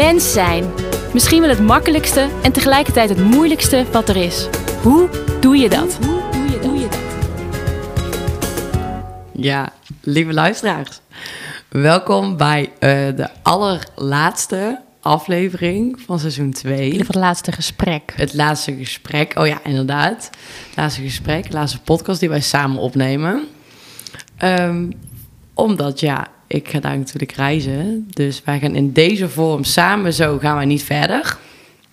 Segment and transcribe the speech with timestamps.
[0.00, 0.64] Mens zijn.
[1.12, 4.48] Misschien wel het makkelijkste en tegelijkertijd het moeilijkste wat er is.
[4.82, 5.08] Hoe
[5.40, 5.98] doe je dat?
[9.32, 11.00] Ja, lieve luisteraars.
[11.68, 12.70] Welkom bij uh,
[13.16, 16.98] de allerlaatste aflevering van seizoen 2.
[16.98, 18.12] Het laatste gesprek.
[18.16, 20.30] Het laatste gesprek, oh ja, inderdaad.
[20.66, 23.46] Het laatste gesprek, de laatste podcast die wij samen opnemen.
[24.44, 24.92] Um,
[25.54, 28.08] omdat, ja, ik ga daar natuurlijk reizen.
[28.10, 31.36] Dus wij gaan in deze vorm samen zo gaan wij niet verder.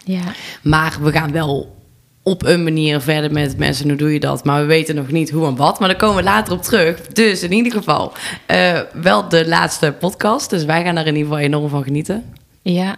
[0.03, 0.21] Ja.
[0.61, 1.75] Maar we gaan wel
[2.23, 3.87] op een manier verder met mensen.
[3.87, 4.43] Hoe doe je dat?
[4.43, 5.79] Maar we weten nog niet hoe en wat.
[5.79, 7.01] Maar daar komen we later op terug.
[7.01, 8.13] Dus in ieder geval
[8.47, 10.49] uh, wel de laatste podcast.
[10.49, 12.33] Dus wij gaan er in ieder geval enorm van genieten.
[12.61, 12.95] Ja.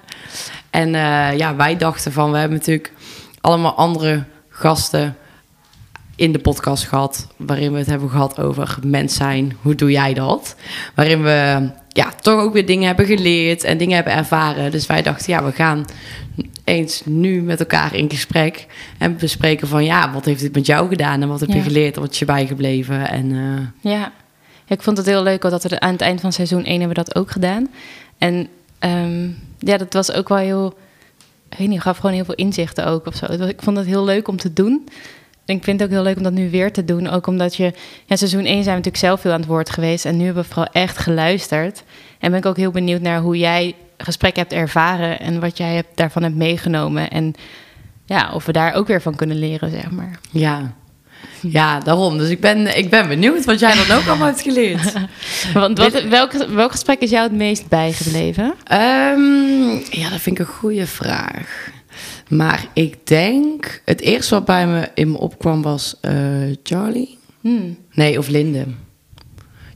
[0.69, 2.31] En uh, ja, wij dachten van...
[2.31, 2.91] We hebben natuurlijk
[3.41, 5.15] allemaal andere gasten
[6.19, 7.27] in de podcast gehad.
[7.35, 9.57] Waarin we het hebben gehad over mens zijn.
[9.61, 10.55] Hoe doe jij dat?
[10.95, 14.71] Waarin we ja, toch ook weer dingen hebben geleerd en dingen hebben ervaren.
[14.71, 15.85] Dus wij dachten, ja, we gaan
[16.63, 18.65] eens nu met elkaar in gesprek
[18.97, 21.95] en bespreken van ja, wat heeft dit met jou gedaan en wat heb je geleerd,
[21.95, 23.91] wat is je bijgebleven en uh...
[23.93, 24.11] ja.
[24.67, 27.03] ik vond het heel leuk dat we aan het eind van seizoen 1 hebben we
[27.03, 27.67] dat ook gedaan
[28.17, 28.47] en
[28.79, 30.77] um, ja, dat was ook wel heel,
[31.49, 33.25] ik weet niet, gaf gewoon heel veel inzichten ook of zo.
[33.25, 34.87] Ik vond het heel leuk om te doen
[35.57, 37.09] ik vind het ook heel leuk om dat nu weer te doen.
[37.09, 37.73] Ook omdat je...
[38.05, 40.05] Ja, seizoen 1 zijn we natuurlijk zelf veel aan het woord geweest.
[40.05, 41.83] En nu hebben we vooral echt geluisterd.
[42.19, 45.19] En ben ik ook heel benieuwd naar hoe jij gesprek hebt ervaren...
[45.19, 47.09] en wat jij hebt, daarvan hebt meegenomen.
[47.09, 47.33] En
[48.05, 50.19] ja, of we daar ook weer van kunnen leren, zeg maar.
[50.31, 50.73] Ja,
[51.41, 52.17] ja, daarom.
[52.17, 54.93] Dus ik ben, ik ben benieuwd wat jij dan ook allemaal hebt geleerd.
[55.53, 58.45] Want wat, welk, welk gesprek is jou het meest bijgebleven?
[58.71, 61.71] Um, ja, dat vind ik een goede vraag.
[62.29, 66.11] Maar ik denk, het eerste wat bij me in me opkwam was uh,
[66.63, 67.17] Charlie.
[67.41, 67.77] Hmm.
[67.91, 68.65] Nee, of Linde.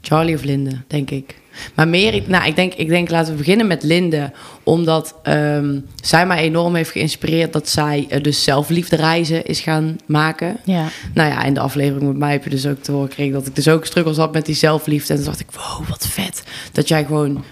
[0.02, 1.42] Charlie of Linde, denk ik.
[1.76, 4.32] Maar meer, nou, ik denk, ik denk laten we beginnen met Linde.
[4.64, 9.98] Omdat um, zij mij enorm heeft geïnspireerd dat zij uh, dus zelfliefde reizen is gaan
[10.06, 10.58] maken.
[10.66, 10.88] Ja.
[11.14, 13.48] Nou ja, in de aflevering met mij heb je dus ook te horen gekregen dat
[13.48, 15.14] ik dus ook struggles had met die zelfliefde.
[15.14, 16.44] En toen dacht ik, wow, wat vet.
[16.72, 17.44] Dat jij gewoon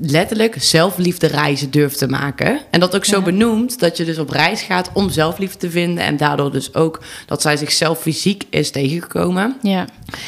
[0.00, 2.60] letterlijk zelfliefde reizen durft te maken.
[2.70, 6.04] En dat ook zo benoemd dat je dus op reis gaat om zelfliefde te vinden.
[6.04, 9.56] En daardoor dus ook dat zij zichzelf fysiek is tegengekomen.
[9.62, 9.84] Ja.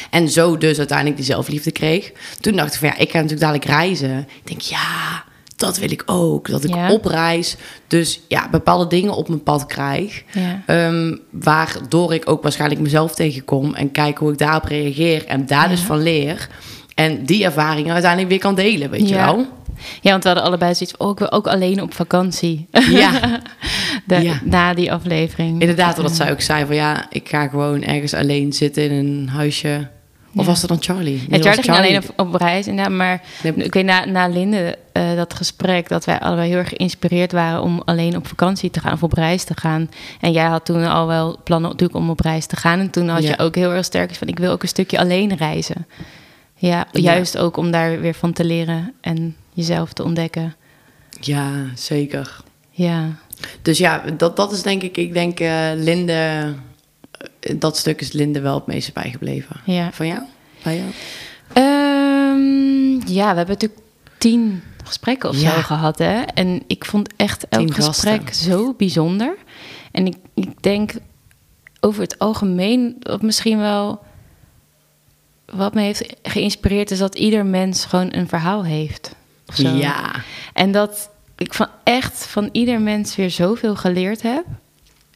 [0.09, 2.11] En zo dus uiteindelijk die zelfliefde kreeg.
[2.39, 4.19] Toen dacht ik van ja, ik ga natuurlijk dadelijk reizen.
[4.19, 5.23] Ik denk ja,
[5.55, 6.49] dat wil ik ook.
[6.49, 7.55] Dat ik op reis
[7.87, 10.23] dus ja, bepaalde dingen op mijn pad krijg.
[10.31, 10.87] Ja.
[10.87, 13.73] Um, waardoor ik ook waarschijnlijk mezelf tegenkom.
[13.75, 15.25] En kijk hoe ik daarop reageer.
[15.25, 16.49] En daar dus van leer.
[16.99, 19.45] En die ervaringen uiteindelijk weer kan delen, weet je wel.
[20.01, 22.67] Ja, want we hadden allebei zoiets van, oh, ik wil ook alleen op vakantie.
[22.89, 23.11] Ja.
[24.05, 25.61] De, Na die aflevering.
[25.61, 29.29] Inderdaad, wat zij ook zei van, ja, ik ga gewoon ergens alleen zitten in een
[29.29, 29.87] huisje.
[30.35, 31.25] Of was dat dan Charlie?
[31.29, 32.67] Ja, Charlie, ging alleen op, op reis.
[32.67, 33.21] Inderdaad, maar
[33.55, 37.61] ik weet na, na Linde, uh, dat gesprek, dat wij allebei heel erg geïnspireerd waren
[37.61, 39.89] om alleen op vakantie te gaan of op reis te gaan.
[40.19, 42.79] En jij had toen al wel plannen natuurlijk om op reis te gaan.
[42.79, 45.35] En toen had je ook heel erg sterk van, ik wil ook een stukje alleen
[45.35, 45.85] reizen.
[46.61, 50.55] Ja, juist ook om daar weer van te leren en jezelf te ontdekken.
[51.19, 52.37] Ja, zeker.
[52.71, 53.15] Ja.
[53.61, 56.53] Dus ja, dat, dat is denk ik, ik denk uh, Linde,
[57.57, 59.55] dat stuk is Linde wel het meeste bijgebleven.
[59.65, 59.91] Ja.
[59.91, 60.21] Van jou?
[60.63, 60.89] Bij jou?
[61.67, 63.81] Um, ja, we hebben natuurlijk
[64.17, 66.21] tien gesprekken of zo gehad, hè.
[66.21, 69.35] En ik vond echt elk gesprek zo bijzonder.
[69.91, 70.91] En ik, ik denk
[71.79, 74.07] over het algemeen, misschien wel
[75.51, 79.15] wat me heeft geïnspireerd is dat ieder mens gewoon een verhaal heeft.
[79.53, 80.11] Ja.
[80.53, 84.45] En dat ik van echt van ieder mens weer zoveel geleerd heb.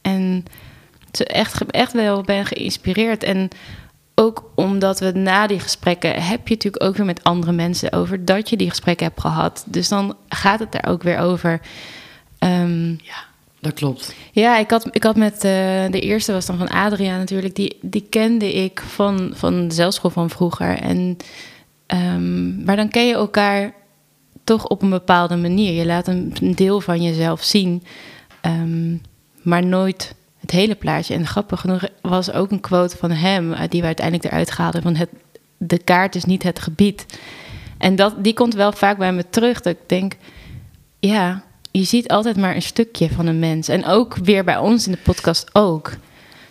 [0.02, 0.44] En
[1.10, 3.22] echt, echt wel ben geïnspireerd.
[3.22, 3.48] En
[4.14, 8.24] ook omdat we na die gesprekken heb je natuurlijk ook weer met andere mensen over
[8.24, 9.64] dat je die gesprekken hebt gehad.
[9.66, 11.60] Dus dan gaat het daar ook weer over.
[12.38, 13.32] Um, ja
[13.64, 14.14] dat klopt.
[14.32, 15.40] Ja, ik had, ik had met uh,
[15.90, 17.54] de eerste was dan van Adriaan natuurlijk.
[17.54, 20.78] Die, die kende ik van, van de zelfschool van vroeger.
[20.78, 21.16] En,
[21.86, 23.74] um, maar dan ken je elkaar
[24.44, 25.72] toch op een bepaalde manier.
[25.72, 27.82] Je laat een, deel van jezelf zien,
[28.42, 29.02] um,
[29.42, 31.14] maar nooit het hele plaatje.
[31.14, 34.82] En grappig genoeg was ook een quote van hem, uh, die we uiteindelijk eruit haalden:
[34.82, 35.08] van het,
[35.56, 37.06] de kaart is niet het gebied.
[37.78, 39.60] En dat, die komt wel vaak bij me terug.
[39.60, 40.16] Dat ik denk,
[40.98, 41.44] ja,
[41.78, 43.68] je ziet altijd maar een stukje van een mens.
[43.68, 45.92] En ook weer bij ons in de podcast ook.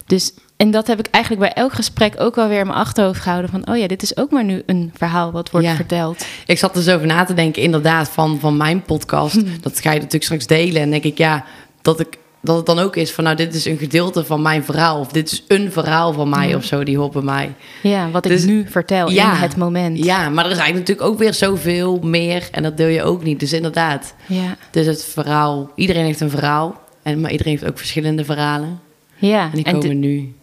[0.05, 3.19] Dus, en dat heb ik eigenlijk bij elk gesprek ook wel weer in mijn achterhoofd
[3.19, 3.51] gehouden.
[3.51, 6.25] Van, oh ja, dit is ook maar nu een verhaal wat wordt verteld.
[6.45, 9.35] Ik zat er zo over na te denken, inderdaad, van, van mijn podcast.
[9.35, 9.45] Hm.
[9.61, 10.81] Dat ga je natuurlijk straks delen.
[10.81, 11.45] En denk ik, ja,
[11.81, 14.63] dat ik dat het dan ook is van, nou, dit is een gedeelte van mijn
[14.63, 14.99] verhaal.
[14.99, 16.55] Of dit is een verhaal van mij Ja.
[16.55, 17.53] of zo, die hoort bij mij.
[17.81, 19.35] Ja, wat ik Dus- nu vertel Ja.
[19.35, 19.97] in het moment.
[20.03, 22.47] Ja, maar er is eigenlijk natuurlijk ook weer zoveel meer.
[22.51, 23.39] En dat deel je ook niet.
[23.39, 24.55] Dus inderdaad, Ja.
[24.71, 25.71] dus het verhaal.
[25.75, 26.81] Iedereen heeft een verhaal.
[27.03, 28.79] En, maar iedereen heeft ook verschillende verhalen.
[29.15, 30.33] Ja, En die en komen nu.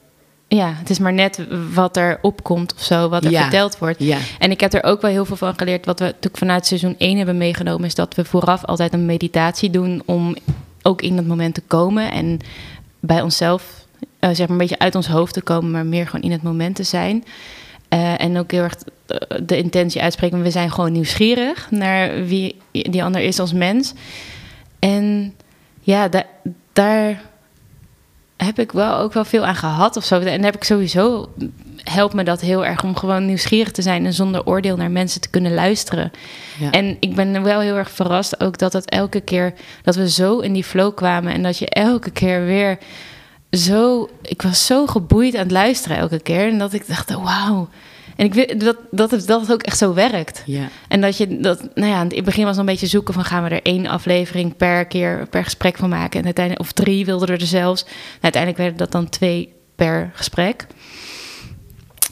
[0.48, 1.38] ja, het is maar net
[1.74, 3.40] wat er opkomt of zo, wat er Ja.
[3.42, 4.02] verteld wordt.
[4.02, 5.86] Ja, En ik heb er ook wel heel veel van geleerd.
[5.86, 9.70] Wat we natuurlijk vanuit seizoen 1 hebben meegenomen, is dat we vooraf altijd een meditatie
[9.70, 10.36] doen om
[10.82, 12.38] ook in dat moment te komen en
[13.00, 13.86] bij onszelf,
[14.18, 16.42] eh, zeg maar een beetje uit ons hoofd te komen, maar meer gewoon in het
[16.42, 17.24] moment te zijn.
[17.88, 18.74] Eh, en ook heel erg
[19.06, 20.42] eh, de intentie uitspreken.
[20.42, 23.92] We zijn gewoon nieuwsgierig naar wie die ander is als mens.
[24.78, 25.34] En
[25.80, 26.26] ja, da-
[26.72, 27.22] daar
[28.36, 30.20] heb ik wel ook wel veel aan gehad of zo.
[30.20, 31.28] En heb ik sowieso
[31.84, 35.20] helpt me dat heel erg om gewoon nieuwsgierig te zijn en zonder oordeel naar mensen
[35.20, 36.10] te kunnen luisteren.
[36.58, 36.70] ja.
[36.70, 40.38] En ik ben wel heel erg verrast ook dat het elke keer dat we zo
[40.38, 42.78] in die flow kwamen en dat je elke keer weer
[43.50, 44.08] zo.
[44.22, 47.68] Ik was zo geboeid aan het luisteren elke keer en dat ik dacht, wauw.
[48.16, 50.42] En ik weet dat, dat, het, dat het ook echt zo werkt.
[50.46, 50.68] ja.
[50.88, 53.24] En dat je dat, nou ja, in het begin was het een beetje zoeken van
[53.24, 56.18] gaan we er één aflevering per keer per gesprek van maken.
[56.18, 57.82] En uiteindelijk, of drie wilden er zelfs.
[57.82, 60.66] Nou, uiteindelijk werden dat dan twee per gesprek.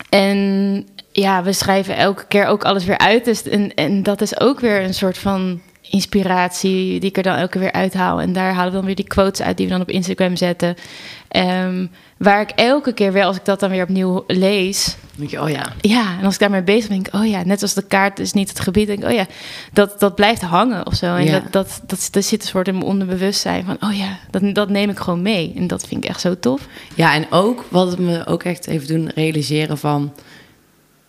[0.09, 3.25] En ja, we schrijven elke keer ook alles weer uit.
[3.25, 5.61] Dus, en, en dat is ook weer een soort van
[5.91, 8.21] inspiratie die ik er dan elke keer weer uithaal.
[8.21, 10.75] En daar halen we dan weer die quotes uit die we dan op Instagram zetten.
[11.29, 11.87] Ehm,
[12.17, 15.49] waar ik elke keer weer, als ik dat dan weer opnieuw lees, denk je, oh
[15.51, 15.73] ja.
[15.81, 18.19] ja, en als ik daarmee bezig ben, denk ik, oh ja, net als de kaart
[18.19, 19.27] is niet het gebied, denk ik, oh ja,
[19.73, 21.15] dat, dat blijft hangen of zo.
[21.15, 21.33] En Ja.
[21.33, 24.69] dat, dat, dat, dat zit een soort in mijn onderbewustzijn van, oh ja, dat, dat
[24.69, 25.53] neem ik gewoon mee.
[25.57, 26.67] En dat vind ik echt zo tof.
[26.95, 30.13] Ja, en ook wat het me ook echt heeft doen realiseren van...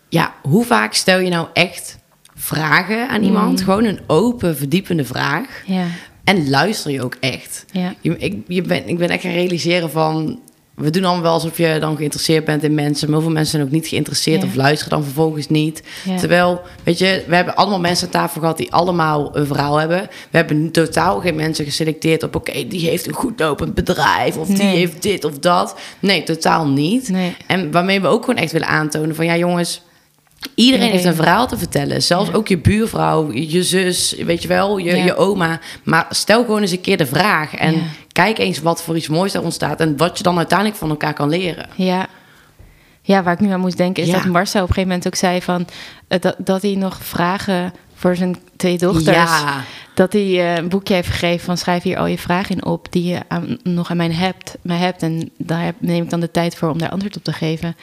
[0.09, 1.98] Ja, hoe vaak stel je nou echt
[2.43, 3.59] vragen aan iemand?
[3.59, 3.65] Mm.
[3.65, 5.45] Gewoon een open, verdiepende vraag.
[5.65, 5.85] Ja,
[6.23, 7.65] En luister je ook echt.
[7.71, 10.39] ja, Je, ik, je ben, ik ben echt gaan realiseren van...
[10.75, 13.07] We doen allemaal wel alsof je dan geïnteresseerd bent in mensen.
[13.07, 14.47] Maar heel veel mensen zijn ook niet geïnteresseerd Ja.
[14.47, 15.83] of luisteren dan vervolgens niet.
[16.05, 16.17] ja.
[16.17, 20.01] Terwijl, weet je, we hebben allemaal mensen aan tafel gehad die allemaal een verhaal hebben.
[20.01, 24.47] We hebben totaal geen mensen geselecteerd op, oké, die heeft een goed lopend bedrijf of
[24.47, 25.75] die heeft dit of dat.
[25.99, 27.09] Nee, totaal niet.
[27.09, 27.35] Nee.
[27.47, 29.81] En waarmee we ook gewoon echt willen aantonen van, ja jongens,
[30.55, 32.01] iedereen heeft een verhaal te vertellen.
[32.03, 32.35] Zelfs Ja.
[32.35, 35.03] ook je buurvrouw, je zus, weet je wel, je, Ja.
[35.05, 35.59] je oma.
[35.83, 37.81] Maar stel gewoon eens een keer de vraag en Ja.
[38.11, 41.13] kijk eens wat voor iets moois daar ontstaat en wat je dan uiteindelijk van elkaar
[41.13, 41.69] kan leren.
[41.75, 42.07] Ja.
[43.01, 45.15] Ja, waar ik nu aan moest denken is dat Marcel op een gegeven moment ook
[45.15, 45.67] zei van
[46.07, 49.15] eh, dat, dat hij nog vragen voor zijn twee dochters.
[49.15, 49.63] Ja,
[49.93, 52.91] Dat hij eh, een boekje heeft gegeven van schrijf hier al je vragen in op
[52.91, 55.01] die je aan, nog aan mij hebt, mij hebt.
[55.03, 57.75] En daar heb- neem ik dan de tijd voor om daar antwoord op te geven.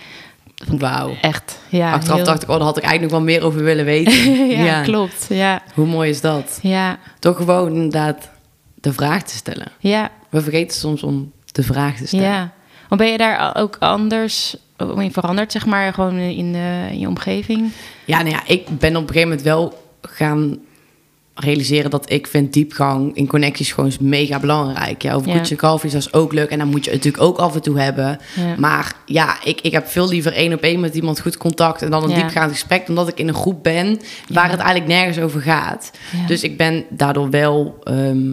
[0.64, 1.14] Wauw.
[1.20, 1.92] Echt, ja.
[1.92, 4.46] Achteraf heel- dacht ik, oh, daar had ik eigenlijk nog wel meer over willen weten.
[4.64, 5.26] ja, klopt.
[5.28, 6.58] Ja, Hoe mooi is dat?
[6.62, 8.28] ja, Toch gewoon inderdaad
[8.74, 9.66] de vraag te stellen.
[9.78, 12.24] ja, We vergeten soms om de vraag te stellen.
[12.26, 12.52] ja.
[12.88, 14.56] Want ben je daar ook anders
[14.96, 17.70] in veranderd, zeg maar, gewoon in, eh, in je omgeving?
[18.04, 20.58] Ja, nou ja, ik ben op een gegeven moment wel gaan
[21.40, 25.02] realiseren dat ik vind diepgang in connecties gewoon mega belangrijk.
[25.02, 25.34] Ja, over Ja.
[25.36, 26.50] koetje en kalfjes, dat is ook leuk.
[26.50, 28.18] En dan moet je het natuurlijk ook af en toe hebben.
[28.36, 28.54] Ja.
[28.58, 31.82] Maar ja, ik, ik heb veel liever één op één met iemand goed contact...
[31.82, 32.14] en dan een Ja.
[32.16, 32.88] diepgaand gesprek...
[32.88, 33.98] omdat ik in een groep ben
[34.32, 35.90] waar het eigenlijk nergens over gaat.
[36.26, 38.32] Dus ik ben daardoor wel ehm,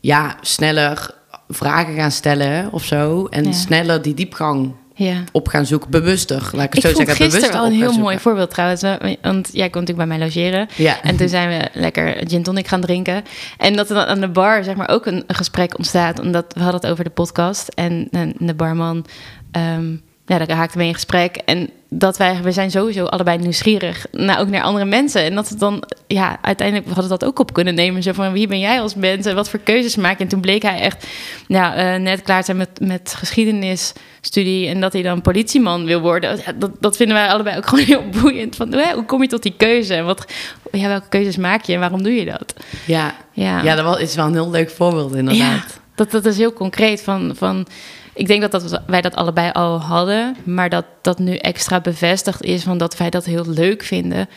[0.00, 1.14] ja, sneller
[1.48, 3.26] vragen gaan stellen of zo.
[3.26, 5.24] En sneller die diepgang ja.
[5.32, 5.90] op gaan zoeken.
[5.90, 7.16] Bewuster, laat ik het Ik zo vond zeggen.
[7.24, 8.82] gisteren bewuster wel een heel mooi voorbeeld trouwens.
[8.82, 10.68] We- Want jij kon natuurlijk bij mij logeren.
[10.76, 11.02] Ja.
[11.02, 13.22] En toen zijn we lekker gin tonic gaan drinken.
[13.58, 16.20] En dat er dan aan de bar zeg maar, ook een, een gesprek ontstaat.
[16.20, 17.68] Omdat we hadden het over de podcast.
[17.68, 19.04] En, en de barman,
[19.52, 19.94] ehm,
[20.26, 21.36] ja, daar haakte mee in gesprek.
[21.36, 24.06] En dat wij, we zijn sowieso allebei nieuwsgierig.
[24.12, 25.22] Nou, ook naar andere mensen.
[25.22, 28.02] En dat het dan, ja, uiteindelijk we hadden dat ook op kunnen nemen.
[28.02, 29.26] Zo van, wie ben jij als mens?
[29.26, 30.22] En wat voor keuzes maak je?
[30.22, 31.06] En toen bleek hij echt,
[31.46, 34.68] ja, eh, net klaar te zijn met, met geschiedenisstudie.
[34.68, 36.36] En dat hij dan politieman wil worden.
[36.36, 38.56] Ja, dat, dat vinden wij allebei ook gewoon heel boeiend.
[38.56, 39.94] Van, hè, hoe kom je tot die keuze?
[39.94, 40.32] En wat,
[40.72, 42.54] ja, welke keuzes maak je en waarom doe je dat?
[42.86, 43.14] Ja.
[43.32, 45.38] Ja, Ja, dat is wel een heel leuk voorbeeld inderdaad.
[45.38, 47.02] ja dat, dat is heel concreet.
[47.02, 47.66] Van, van,
[48.14, 52.42] ik denk dat, dat wij dat allebei al hadden, maar dat dat nu extra bevestigd
[52.42, 54.28] is, van dat wij dat heel leuk vinden.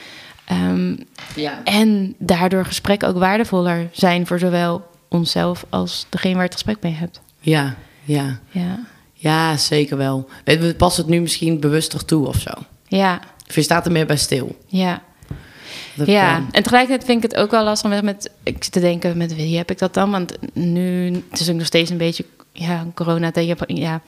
[0.46, 0.96] Ehm,
[1.36, 1.64] Ja.
[1.64, 6.82] en daardoor gesprekken ook waardevoller zijn voor zowel onszelf als degene waar je het gesprek
[6.84, 7.22] mee hebt.
[7.40, 8.40] Ja, ja.
[8.50, 8.80] Ja,
[9.14, 10.30] Ja, zeker wel.
[10.44, 12.52] We passen het nu misschien bewuster toe of zo.
[12.88, 14.58] ja, Of je staat er meer bij stil.
[14.68, 15.02] ja.
[15.96, 18.80] Dat Ja, en tegelijkertijd vind ik het ook wel lastig met, met ik zit te
[18.80, 20.12] denken met wie heb ik dat dan?
[20.12, 23.58] Want nu het is ook nog steeds een beetje ja, corona tijd.
[23.68, 24.02] Ja,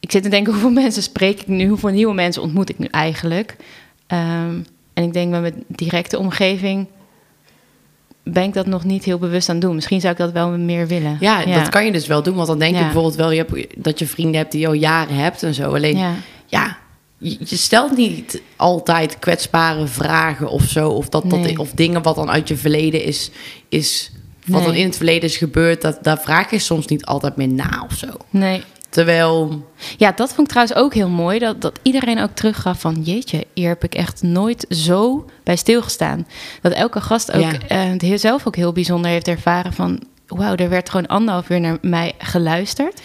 [0.00, 2.86] ik zit te denken hoeveel mensen spreek ik nu, hoeveel nieuwe mensen ontmoet ik nu
[2.86, 3.56] eigenlijk?
[4.06, 4.54] Ehm,
[4.94, 6.86] en ik denk met mijn directe omgeving
[8.24, 9.74] ben ik dat nog niet heel bewust aan het doen.
[9.74, 11.16] Misschien zou ik dat wel meer willen.
[11.20, 12.34] Ja, dat kan je dus wel doen.
[12.34, 12.84] Want dan denk je Ja.
[12.84, 15.74] bijvoorbeeld wel je hebt, dat je vrienden hebt die je al jaren hebt en zo.
[15.74, 16.14] Alleen, ja,
[16.46, 16.76] Ja,
[17.22, 20.88] je, je stelt niet altijd kwetsbare vragen of zo.
[20.88, 21.58] Of, dat, dat, Nee.
[21.58, 23.30] of dingen wat dan uit je verleden is,
[23.68, 24.10] is
[24.46, 24.66] wat Nee.
[24.68, 25.82] dan in het verleden is gebeurd.
[25.82, 28.06] Dat, daar vraag je soms niet altijd meer na of zo.
[28.30, 28.62] nee.
[28.88, 31.38] Terwijl, Ja, dat vond ik trouwens ook heel mooi.
[31.38, 33.00] Dat, dat iedereen ook teruggaf van...
[33.02, 36.26] jeetje, hier heb ik echt nooit zo bij stilgestaan.
[36.62, 37.96] Dat elke gast ook Ja.
[37.98, 40.02] heel- zelf ook heel bijzonder heeft ervaren van...
[40.26, 43.00] wauw, er werd gewoon anderhalf uur naar mij geluisterd.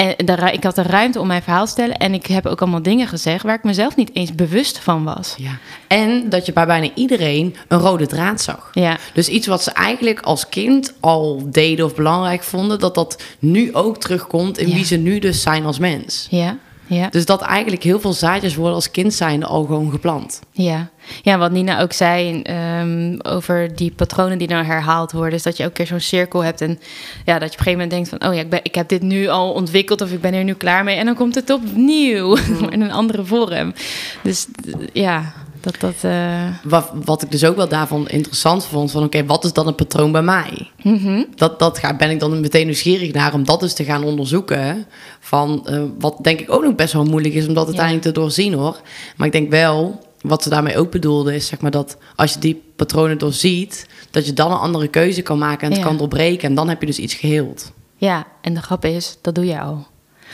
[0.00, 1.96] En ik had de ruimte om mijn verhaal te stellen...
[1.96, 3.42] en ik heb ook allemaal dingen gezegd...
[3.44, 5.34] waar ik mezelf niet eens bewust van was.
[5.38, 5.58] ja.
[5.88, 8.70] En dat je bij bijna iedereen een rode draad zag.
[8.72, 13.22] Ja, Dus iets wat ze eigenlijk als kind al deden of belangrijk vonden, dat dat
[13.38, 14.74] nu ook terugkomt in Ja.
[14.74, 16.26] wie ze nu dus zijn als mens.
[16.30, 16.56] ja,
[16.90, 17.08] ja.
[17.08, 20.40] Dus dat eigenlijk heel veel zaadjes worden als kind zijn al gewoon geplant.
[20.50, 20.88] Ja.
[21.22, 25.34] ja, wat Nina ook zei ehm, over die patronen die dan herhaald worden.
[25.34, 26.60] is dat je ook keer zo'n cirkel hebt.
[26.60, 26.78] En
[27.24, 28.28] ja, dat je op een gegeven moment denkt van...
[28.28, 30.54] oh ja, ik, ben, ik heb dit nu al ontwikkeld of ik ben er nu
[30.54, 30.96] klaar mee.
[30.96, 32.36] En dan komt het opnieuw
[32.74, 33.74] in een andere vorm.
[34.22, 34.46] Dus
[34.92, 35.94] ja, dat dat...
[36.00, 39.66] eh, Wat, wat ik dus ook wel daarvan interessant vond, van oké, wat is dan
[39.66, 40.70] een patroon bij mij?
[40.82, 41.22] mhm.
[41.34, 44.86] Dat, dat ga, ben ik dan meteen nieuwsgierig naar om dat dus te gaan onderzoeken.
[45.20, 48.12] Van, eh, wat denk ik ook nog best wel moeilijk is om dat uiteindelijk te
[48.12, 48.80] doorzien hoor.
[49.16, 52.38] Maar ik denk wel, wat ze daarmee ook bedoelde, is zeg maar dat als je
[52.38, 55.86] die patronen doorziet, dat je dan een andere keuze kan maken en het Ja.
[55.86, 56.48] kan doorbreken.
[56.48, 57.72] En dan heb je dus iets geheeld.
[57.96, 59.86] Ja, en de grap is, dat doe je al.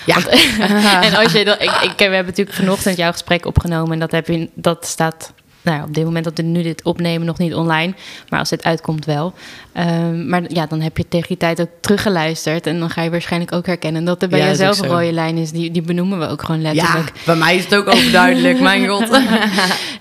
[0.04, 0.16] Ja,
[1.06, 4.10] en als je dat, ik, ik, we hebben natuurlijk vanochtend jouw gesprek opgenomen en dat,
[4.10, 5.32] heb je, dat staat
[5.66, 7.94] nou, ja, op dit moment dat we nu dit opnemen nog niet online,
[8.28, 9.32] maar als dit uitkomt wel.
[9.72, 13.10] Ehm, maar ja, dan heb je tegen die tijd ook teruggeluisterd en dan ga je
[13.10, 15.50] waarschijnlijk ook herkennen dat er bij Ja, jezelf ook een rode lijn is.
[15.50, 17.12] Die, die benoemen we ook gewoon ja, letterlijk.
[17.24, 19.08] bij mij is het ook overduidelijk, mijn god.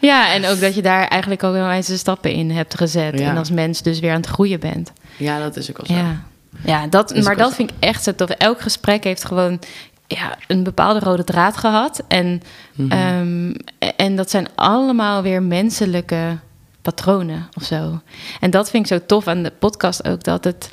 [0.02, 0.34] Ja.
[0.34, 3.30] en ook dat je daar eigenlijk al wel eens de stappen in hebt gezet Ja.
[3.30, 4.92] en als mens dus weer aan het groeien bent.
[5.18, 6.04] Ja, dat is ook wel zo.
[6.04, 6.24] Ja,
[6.64, 8.30] ja dat, maar dat vind ik echt zo tof.
[8.30, 9.60] Elk gesprek heeft gewoon
[10.08, 12.04] ja, een bepaalde rode draad gehad.
[12.08, 12.42] En,
[12.76, 12.92] Mhm.
[12.92, 13.54] ehm,
[13.96, 16.38] en dat zijn allemaal weer menselijke
[16.82, 18.02] patronen of zo.
[18.40, 20.24] En dat vind ik zo tof aan de podcast ook.
[20.24, 20.72] Dat het,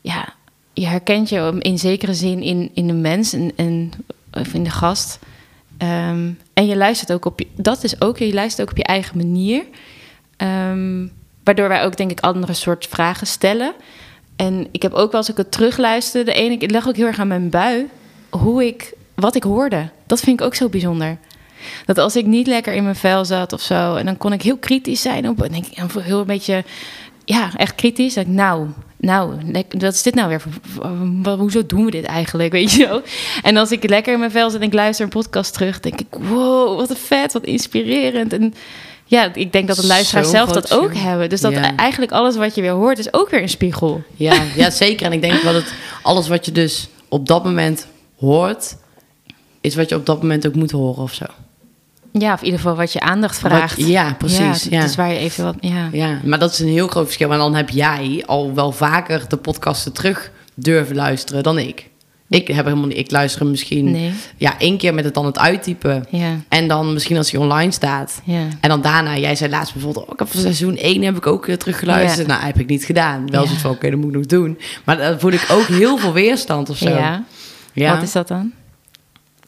[0.00, 0.28] ja,
[0.72, 3.90] je herkent je in zekere zin in, in de mens en, en,
[4.32, 5.18] of in de gast.
[5.78, 8.84] Ehm, en je luistert ook op je, dat is ook, je luistert ook op je
[8.84, 9.64] eigen manier.
[10.36, 11.06] Ehm,
[11.44, 13.74] waardoor wij ook, denk ik, andere soort vragen stellen.
[14.36, 17.06] En ik heb ook wel als ik het terugluister, de ene ik leg ook heel
[17.06, 17.88] erg aan mijn bui
[18.30, 19.88] hoe ik, wat ik hoorde.
[20.06, 21.18] Dat vind ik ook zo bijzonder.
[21.86, 24.42] Dat als ik niet lekker in mijn vel zat of zo, en dan kon ik
[24.42, 25.66] heel kritisch zijn op, en ik
[26.00, 26.64] heel een beetje,
[27.24, 28.14] ja, echt kritisch.
[28.14, 29.34] Dat ik, nou, nou,
[29.68, 30.42] wat is dit nou weer?
[31.38, 33.02] Hoezo doen we dit eigenlijk, weet je?
[33.42, 36.00] En als ik lekker in mijn vel zit en ik luister een podcast terug, denk
[36.00, 38.32] ik, wow, wat een vet, wat inspirerend.
[38.32, 38.54] En
[39.04, 41.28] ja, ik denk dat de luisteraars zelf dat ook hebben.
[41.28, 41.76] Dus dat Ja.
[41.76, 44.02] eigenlijk alles wat je weer hoort, is ook weer een spiegel.
[44.16, 45.06] Ja, ja, zeker.
[45.06, 45.64] En ik denk wel dat
[46.02, 47.86] alles wat je dus op dat moment
[48.18, 48.76] hoort,
[49.60, 51.24] is wat je op dat moment ook moet horen of zo.
[52.12, 53.76] Ja, of in ieder geval wat je aandacht vraagt.
[53.78, 54.80] Wat- ja, precies, Ja, ja.
[54.82, 55.54] Dus waar je even wat.
[55.60, 55.88] Ja.
[55.92, 57.28] Ja, maar dat is een heel groot verschil.
[57.28, 61.88] Maar dan heb jij al wel vaker de podcasten terug durven luisteren dan ik.
[62.34, 62.96] Ik heb helemaal niet.
[62.96, 64.12] Ik luister hem misschien Nee.
[64.36, 66.06] ja, één keer met het dan het uittypen.
[66.08, 66.36] Ja.
[66.48, 68.20] En dan misschien als hij online staat.
[68.24, 68.46] Ja.
[68.60, 71.26] En dan daarna, jij zei laatst bijvoorbeeld, oh, ik heb van seizoen 1 heb ik
[71.26, 72.26] ook weer teruggeluisterd.
[72.26, 73.30] Nou, heb ik niet gedaan.
[73.30, 74.58] Wel zoiets van, oké, dat moet ik nog doen.
[74.84, 76.88] Maar dan voel ik ook heel veel weerstand of zo.
[76.88, 77.24] Ja.
[77.94, 78.52] Wat is dat dan?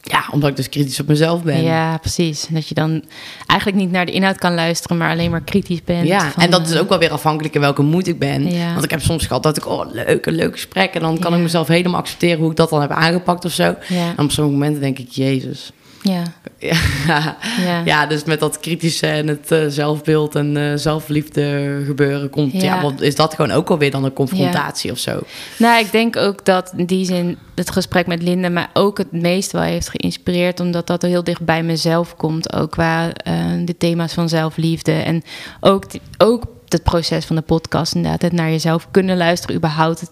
[0.08, 1.62] Ja, omdat ik dus kritisch op mezelf ben.
[1.62, 2.46] Ja, precies.
[2.50, 3.04] Dat je dan
[3.46, 6.06] eigenlijk niet naar de inhoud kan luisteren, maar alleen maar kritisch bent.
[6.06, 8.52] Ja, van, en dat is eh, ook wel weer afhankelijk in welke moed ik ben.
[8.52, 8.72] Ja.
[8.72, 10.94] Want ik heb soms gehad dat ik, oh, leuk, een leuk gesprek.
[10.94, 11.36] En dan kan Ja.
[11.36, 13.62] ik mezelf helemaal accepteren hoe ik dat dan heb aangepakt of zo.
[13.88, 14.12] Ja.
[14.16, 15.72] En op zo'n moment denk ik, jezus.
[16.08, 16.22] Ja.
[16.58, 17.82] Ja, Ja.
[17.92, 22.60] ja dus met dat kritische en het eh, zelfbeeld en eh, zelfliefde gebeuren komt, ja.
[22.62, 22.82] Ja.
[22.82, 25.18] wat, is dat gewoon ook alweer dan een confrontatie of zo.
[25.58, 29.12] Nou, ik denk ook dat in die zin het gesprek met Linda mij ook het
[29.12, 30.60] meest wel heeft geïnspireerd.
[30.60, 32.52] Omdat dat heel dicht bij mezelf komt.
[32.52, 33.34] Ook qua eh,
[33.64, 34.92] de thema's van zelfliefde.
[34.92, 35.22] En
[35.60, 37.94] ook, die- ook het proces van de podcast.
[37.94, 39.56] Inderdaad, het naar jezelf kunnen luisteren.
[39.56, 40.10] Überhaupt het,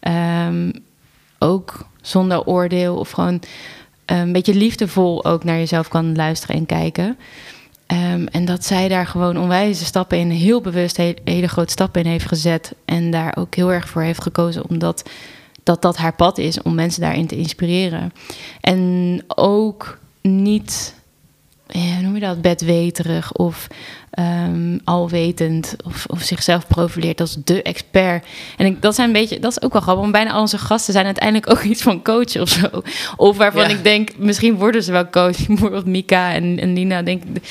[0.00, 0.70] ehm,
[1.38, 2.96] ook zonder oordeel.
[2.96, 3.40] Of gewoon
[4.06, 7.16] een beetje liefdevol ook naar jezelf kan luisteren en kijken.
[7.86, 12.02] Ehm, en dat zij daar gewoon onwijze stappen in, heel bewust he- hele grote stappen
[12.02, 12.74] in heeft gezet.
[12.84, 15.10] En daar ook heel erg voor heeft gekozen, omdat
[15.62, 18.12] dat, dat haar pad is om mensen daarin te inspireren.
[18.60, 20.94] En ook niet
[21.68, 23.66] ja, hoe noem je dat, bedweterig of
[24.16, 28.24] ehm, alwetend of, of zichzelf profileert als de expert.
[28.56, 30.58] En ik, dat zijn een beetje, dat is ook wel grappig, want bijna al onze
[30.58, 32.66] gasten zijn uiteindelijk ook iets van coach of zo.
[33.16, 33.68] Of waarvan Ja.
[33.68, 35.46] ik denk, misschien worden ze wel coach.
[35.46, 37.42] Bijvoorbeeld Mika en, en Lina, denk ik,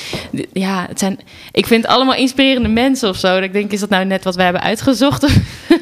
[0.53, 1.19] ja, het zijn,
[1.51, 3.33] ik vind het allemaal inspirerende mensen of zo.
[3.33, 5.25] Dat ik denk, is dat nou net wat wij hebben uitgezocht?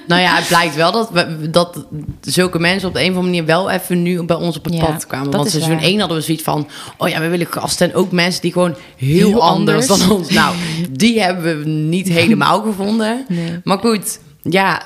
[0.08, 1.86] Nou ja, het blijkt wel dat, we, dat
[2.22, 4.74] zulke mensen op de een of andere manier wel even nu bij ons op het
[4.74, 5.32] Ja, pad kwamen.
[5.32, 5.84] Want seizoen waar.
[5.84, 8.76] 1 hadden we zoiets van, oh ja, we willen gasten en ook mensen die gewoon
[8.96, 10.08] heel, Heel anders, anders.
[10.08, 10.30] dan ons.
[10.30, 10.56] Nou,
[10.92, 13.26] die hebben we niet helemaal gevonden.
[13.28, 13.60] Nee.
[13.64, 14.82] Maar goed, ja,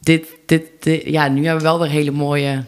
[0.00, 2.64] dit, dit, dit- ja, nu hebben we wel weer hele mooie,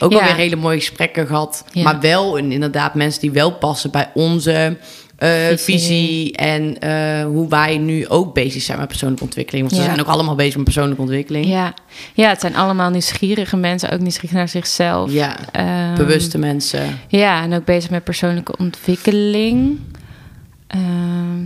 [0.00, 0.18] ook Ja.
[0.18, 1.64] alweer hele mooie gesprekken gehad.
[1.72, 1.82] Ja.
[1.82, 4.76] Maar wel een, inderdaad mensen die wel passen bij onze
[5.18, 5.56] eh, Visie.
[5.78, 6.32] visie.
[6.36, 9.64] En eh, hoe wij nu ook bezig zijn met persoonlijke ontwikkeling.
[9.64, 9.82] Want Ja.
[9.88, 11.46] we zijn ook allemaal bezig met persoonlijke ontwikkeling.
[11.46, 11.74] Ja.
[12.14, 15.12] ja, het zijn allemaal nieuwsgierige mensen, ook nieuwsgierig naar zichzelf.
[15.12, 16.98] Ja, Ehm, bewuste mensen.
[17.08, 19.78] Ja, en ook bezig met persoonlijke ontwikkeling.
[20.66, 21.38] Ehm,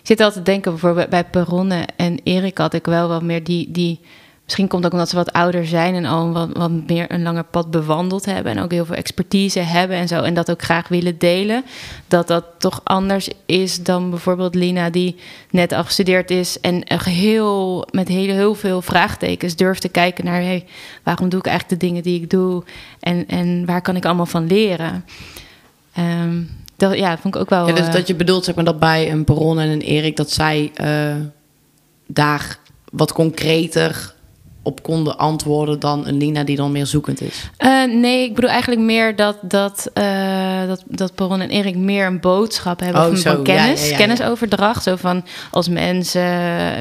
[0.00, 3.44] ik zit altijd te denken, bijvoorbeeld bij Peronne en Erik had ik wel wat meer
[3.44, 4.00] die, die...
[4.44, 7.44] Misschien komt ook omdat ze wat ouder zijn en al wat, wat meer een langer
[7.44, 8.52] pad bewandeld hebben.
[8.52, 10.22] En ook heel veel expertise hebben en zo.
[10.22, 11.64] En dat ook graag willen delen.
[12.06, 15.16] Dat dat toch anders is dan bijvoorbeeld Lina, die
[15.50, 16.60] net afgestudeerd is.
[16.60, 20.40] En heel, met heel, heel veel vraagtekens durft te kijken naar...
[20.40, 20.64] Hey,
[21.02, 22.64] waarom doe ik eigenlijk de dingen die ik doe?
[23.00, 25.04] En, en waar kan ik allemaal van leren?
[25.92, 26.42] Ehm,
[26.78, 27.66] dat, ja, dat vond ik ook wel...
[27.66, 30.16] Ja, dus eh, dat je bedoelt zeg maar, dat bij een Baron en een Erik...
[30.16, 31.14] dat zij eh,
[32.06, 32.58] daar
[32.90, 34.14] wat concreter
[34.62, 35.80] op konden antwoorden...
[35.80, 37.50] dan een Lina die dan meer zoekend is.
[37.56, 39.90] Eh, nee, ik bedoel eigenlijk meer dat, dat,
[40.66, 43.42] dat, dat Peron en Erik meer een boodschap hebben Oh, van, zo.
[43.42, 43.96] kennis, ja, ja, ja.
[43.96, 44.82] kennisoverdracht.
[44.82, 46.30] Zo van als mensen,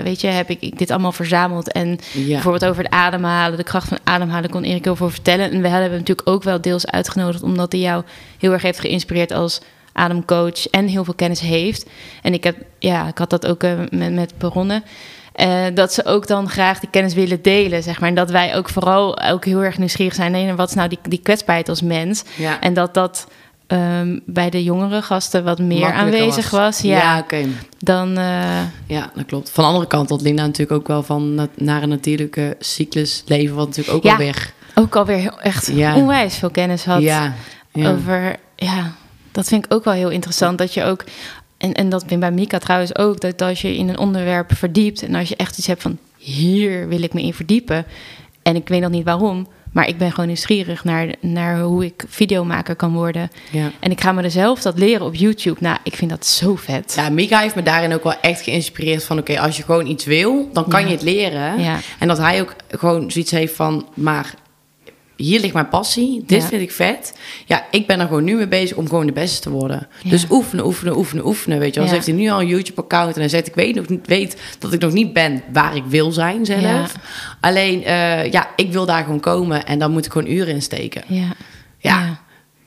[0.03, 1.71] weet je, heb ik, dit allemaal verzameld.
[1.71, 5.51] En bijvoorbeeld over het ademhalen, de kracht van ademhalen, kon Erik heel veel vertellen.
[5.51, 8.03] En we hebben hem natuurlijk ook wel deels uitgenodigd, omdat hij jou
[8.37, 9.61] heel erg heeft geïnspireerd als
[9.97, 11.85] ademcoach en heel veel kennis heeft.
[12.21, 14.83] En ik heb, ja, ik had dat ook eh, met, met Peronne.
[15.33, 18.09] Eh, dat ze ook dan graag die kennis willen delen, zeg maar.
[18.09, 20.31] En dat wij ook vooral ook heel erg nieuwsgierig zijn.
[20.31, 22.23] Nee, wat is nou die, die kwetsbaarheid als mens?
[22.35, 22.61] Ja.
[22.61, 23.27] En dat dat
[23.67, 26.79] ehm, bij de jongere gasten wat meer aanwezig was.
[26.79, 27.45] Ja, Ja, oké.
[27.79, 28.17] dan...
[28.17, 29.49] eh, Ja, dat klopt.
[29.49, 33.23] Van de andere kant had Lina natuurlijk ook wel van na- naar een natuurlijke cyclus
[33.25, 33.55] leven...
[33.55, 34.11] wat natuurlijk ook Ja.
[34.11, 34.53] alweer...
[34.75, 35.95] ook alweer heel, echt Ja.
[35.95, 37.03] onwijs veel kennis had
[37.73, 38.35] over...
[38.55, 38.91] Ja,
[39.37, 40.57] dat vind ik ook wel heel interessant.
[40.57, 41.03] Dat je ook...
[41.57, 43.21] En, en dat vind bij Mika trouwens ook.
[43.21, 45.01] Dat als je in een onderwerp verdiept...
[45.03, 45.97] en als je echt iets hebt van...
[46.17, 47.85] hier wil ik me in verdiepen...
[48.41, 49.47] en ik weet nog niet waarom...
[49.71, 53.29] maar ik ben gewoon nieuwsgierig naar, naar hoe ik videomaker kan worden...
[53.51, 53.71] ja.
[53.79, 55.57] En ik ga me er zelf dat leren op YouTube.
[55.59, 56.93] Nou, ik vind dat zo vet.
[56.95, 59.17] Ja, Mika heeft me daarin ook wel echt geïnspireerd van...
[59.17, 60.85] oké, als je gewoon iets wil, dan kan Ja.
[60.87, 61.59] je het leren.
[61.59, 61.79] Ja.
[61.99, 63.87] En dat hij ook gewoon zoiets heeft van...
[63.93, 64.33] maar
[65.17, 66.47] hier ligt mijn passie, dit Ja.
[66.47, 67.13] vind ik vet.
[67.45, 69.87] Ja, ik ben er gewoon nu mee bezig om gewoon de beste te worden.
[70.01, 70.09] Ja.
[70.09, 71.89] Dus oefenen, oefenen, oefenen, oefenen, weet je wel.
[71.89, 71.95] Ja.
[71.95, 73.47] Dus heeft hij nu al een YouTube-account en hij zegt...
[73.47, 76.93] ik weet, nog niet, weet dat ik nog niet ben waar ik wil zijn zelf.
[77.39, 80.61] Alleen, eh, ja, ik wil daar gewoon komen en dan moet ik gewoon uren in
[80.61, 81.03] steken.
[81.07, 81.27] Ja.
[81.77, 82.19] Ja.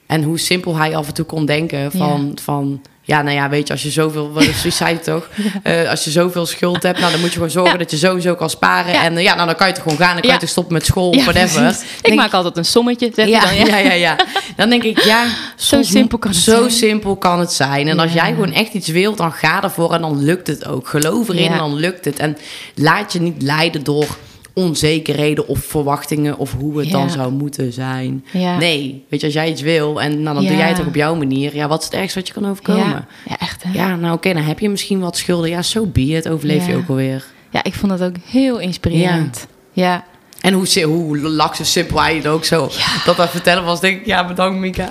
[0.07, 2.39] En hoe simpel hij af en toe kon denken van...
[2.43, 2.81] van
[3.11, 4.33] ja, nou ja, weet je, als je zoveel...
[4.33, 5.29] Wat is zei toch?
[5.63, 7.79] Eh, als je zoveel schuld hebt, nou, dan moet je gewoon zorgen Ja.
[7.79, 8.93] dat je sowieso kan sparen.
[8.93, 9.03] Ja.
[9.03, 10.13] En eh, ja, nou, dan kan je toch gewoon gaan.
[10.13, 11.77] Dan kan je toch stoppen met school, Ja, whatever.
[12.03, 13.55] Ik maak altijd een sommetje, zeg ja, dan.
[13.55, 13.67] Ja.
[13.67, 14.17] ja, ja, ja.
[14.57, 15.25] Dan denk ik, ja,
[15.57, 16.71] soms simpel kan het zo zijn.
[16.71, 17.89] simpel kan het zijn.
[17.89, 20.89] En als jij gewoon echt iets wilt, dan ga ervoor en dan lukt het ook.
[20.89, 22.19] Geloof erin dan lukt het.
[22.19, 22.37] En
[22.75, 24.07] laat je niet leiden door
[24.55, 26.93] onzekerheden of verwachtingen of hoe het Ja.
[26.93, 28.25] dan zou moeten zijn.
[28.33, 28.57] Ja.
[28.59, 30.95] Nee, weet je, als jij iets wil en nou, dan doe jij het ook op
[30.95, 31.55] jouw manier.
[31.57, 33.07] Ja, wat is het ergste wat je kan overkomen?
[33.29, 33.37] Ja.
[33.39, 33.63] Echt.
[33.63, 33.73] Hè?
[33.73, 35.51] Ja, nou oké, dan heb je misschien wat schulden.
[35.51, 37.25] Ja, zo be it, overleef je ook alweer.
[37.51, 39.47] Ja, ik vond dat ook heel inspirerend.
[39.73, 40.05] Ja.
[40.41, 42.71] En hoe, hoe laks en simpel hij het ook zo
[43.05, 44.89] dat dat vertellen was, denk ik, ja, bedankt Mika.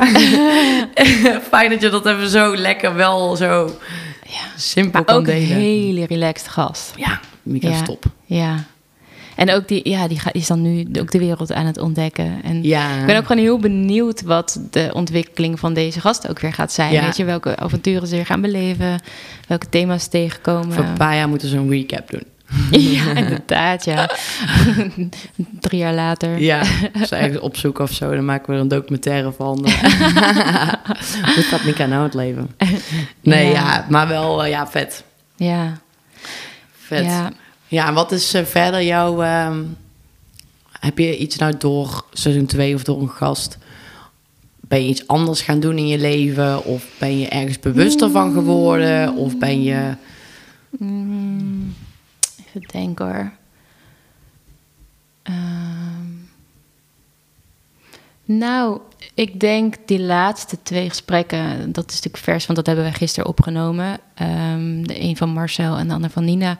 [1.52, 3.76] Fijn dat je dat even zo lekker wel zo
[4.24, 4.40] Ja.
[4.56, 5.58] simpel Maar kan ook een delen.
[5.58, 6.94] hele relaxed gast.
[6.96, 7.76] Ja, Mika, Ja.
[7.76, 8.04] stop.
[8.26, 8.64] Ja.
[9.40, 12.44] En ook die, ja, die, is dan nu ook de wereld aan het ontdekken.
[12.44, 13.00] En Ja.
[13.00, 16.72] ik ben ook gewoon heel benieuwd wat de ontwikkeling van deze gast ook weer gaat
[16.72, 16.92] zijn.
[16.92, 17.04] Ja.
[17.04, 19.00] Weet je, welke avonturen ze weer gaan beleven,
[19.48, 20.72] welke thema's tegenkomen.
[20.74, 22.24] Voor een paar jaar moeten ze een recap doen.
[22.80, 24.10] Ja, inderdaad, ja.
[25.60, 26.40] Drie jaar later.
[26.40, 26.64] Ja,
[27.06, 29.58] ze ergens opzoeken of zo, dan maken we er een documentaire van.
[31.36, 32.50] Hoe gaat Mika nou het leven?
[33.22, 33.86] Nee, ja, Ja.
[33.90, 35.04] maar wel, eh, ja, vet.
[35.36, 35.78] Ja.
[36.78, 37.06] Vet.
[37.06, 37.32] Ja,
[37.70, 37.88] Ja.
[37.88, 39.22] en wat is eh, verder jouw...
[39.22, 39.64] ehm,
[40.80, 43.58] heb je iets nou door seizoen 2 of door een gast...
[44.60, 46.64] Ben je iets anders gaan doen in je leven?
[46.66, 49.16] Of ben je ergens bewuster van geworden?
[49.16, 49.96] Of ben je...
[50.70, 51.74] Mm,
[52.48, 53.32] even denken hoor.
[55.24, 55.80] Ehm,
[58.26, 58.80] Nou,
[59.14, 63.30] ik denk die laatste twee gesprekken, dat is natuurlijk vers, want dat hebben we gisteren
[63.30, 64.00] opgenomen.
[64.14, 66.58] Ehm, de een van Marcel en de ander van Nina.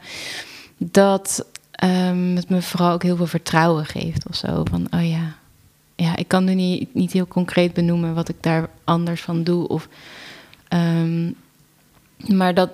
[0.82, 1.46] Dat
[1.84, 4.64] um, het me vooral ook heel veel vertrouwen geeft of zo.
[4.70, 5.34] Van, oh ja,
[5.94, 9.68] ja ik kan nu niet, niet heel concreet benoemen wat ik daar anders van doe.
[9.68, 9.88] Of,
[10.68, 11.34] um,
[12.26, 12.70] maar dat,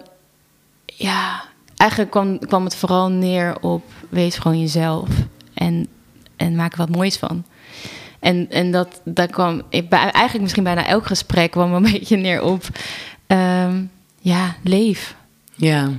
[0.85, 1.45] ja,
[1.77, 5.09] eigenlijk kwam, kwam het vooral neer op wees gewoon jezelf
[5.55, 5.87] en,
[6.37, 7.45] en maak er wat moois van.
[8.21, 12.43] En, en dat, dat kwam ik, eigenlijk misschien bijna elk gesprek kwam een beetje neer
[12.43, 12.63] op
[13.27, 13.91] um,
[14.21, 15.17] ja, leef.
[15.55, 15.91] Ja.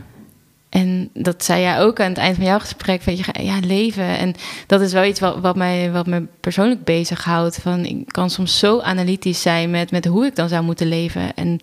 [0.77, 3.03] En dat zei jij ook aan het eind van jouw gesprek.
[3.03, 4.17] Weet je, ja, leven.
[4.17, 4.33] En
[4.67, 7.57] dat is wel iets wat, wat, mij, wat me persoonlijk bezighoudt.
[7.61, 11.33] Van, ik kan soms zo analytisch zijn met, met hoe ik dan zou moeten leven.
[11.33, 11.59] En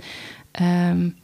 [0.90, 1.16] um,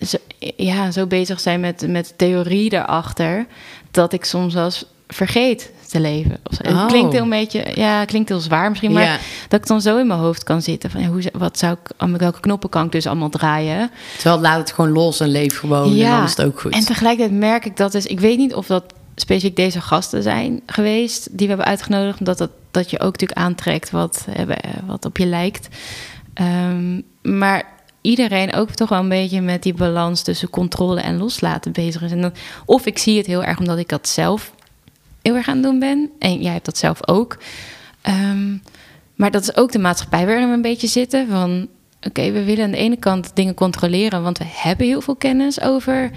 [0.00, 0.16] zo,
[0.56, 3.46] ja, zo bezig zijn met, met theorie daarachter.
[3.90, 6.38] Dat ik soms zelfs vergeet te leven.
[6.42, 6.86] Het oh.
[6.86, 10.06] klinkt heel een beetje, ja, klinkt heel zwaar misschien, maar dat ik dan zo in
[10.06, 13.06] mijn hoofd kan zitten van hoe, wat zou ik, met welke knoppen kan ik dus
[13.06, 13.90] allemaal draaien?
[14.18, 16.04] Terwijl laat het gewoon los en leef gewoon ja.
[16.04, 16.72] en dan is het ook goed.
[16.72, 20.60] En tegelijkertijd merk ik dat dus, ik weet niet of dat specifiek deze gasten zijn
[20.66, 24.26] geweest die we hebben uitgenodigd, omdat dat, dat je ook natuurlijk aantrekt wat,
[24.86, 25.68] wat op je lijkt.
[26.40, 27.64] Um, maar
[28.00, 32.10] iedereen ook toch wel een beetje met die balans tussen controle en loslaten bezig is.
[32.10, 32.32] En dan,
[32.64, 34.52] of ik zie het heel erg omdat ik dat zelf
[35.26, 36.10] heel erg aan het doen ben.
[36.18, 37.38] En jij hebt dat zelf ook.
[38.08, 38.62] Um,
[39.14, 41.28] maar dat is ook de maatschappij waarin we een beetje zitten.
[41.28, 41.68] Van
[42.02, 45.60] oké, we willen aan de ene kant dingen controleren, want we hebben heel veel kennis
[45.60, 46.10] over,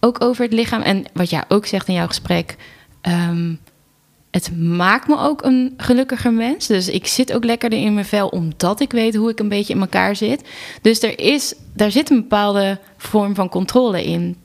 [0.00, 0.82] ook over het lichaam.
[0.82, 2.56] En wat jij ook zegt in jouw gesprek.
[3.02, 3.58] Um,
[4.30, 6.66] het maakt me ook een gelukkiger mens.
[6.66, 9.74] Dus ik zit ook lekkerder in mijn vel omdat ik weet hoe ik een beetje
[9.74, 10.48] in elkaar zit.
[10.82, 14.36] Dus er is, daar zit een bepaalde vorm van controle in.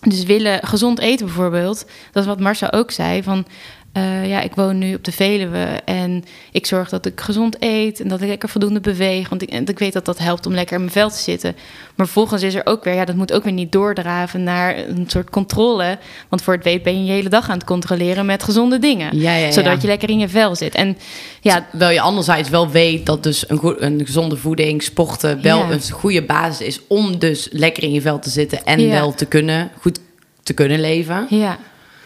[0.00, 3.46] Dus willen gezond eten bijvoorbeeld, dat is wat Marcia ook zei, van
[3.96, 8.00] uh, ja, ik woon nu op de Veluwe en ik zorg dat ik gezond eet
[8.00, 9.28] en dat ik lekker voldoende beweeg.
[9.28, 11.52] Want ik, ik weet dat dat helpt om lekker in mijn vel te zitten.
[11.94, 15.04] Maar vervolgens is er ook weer, ja, dat moet ook weer niet doordraven naar een
[15.06, 15.98] soort controle.
[16.28, 19.18] Want voor het weet ben je je hele dag aan het controleren met gezonde dingen.
[19.18, 20.74] Ja, ja, zodat je lekker in je vel zit.
[20.74, 20.98] En
[21.40, 25.70] ja, Terwijl je anderzijds wel weet dat dus een, go een gezonde voeding, sporten wel
[25.70, 29.26] een goede basis is om dus lekker in je vel te zitten en wel te
[29.26, 30.00] kunnen, goed
[30.42, 31.26] te kunnen leven.
[31.28, 31.58] Ja.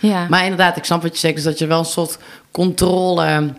[0.08, 0.26] Ja.
[0.28, 2.18] Maar inderdaad, ik snap wat je zegt, is dat je wel een soort
[2.50, 3.52] controle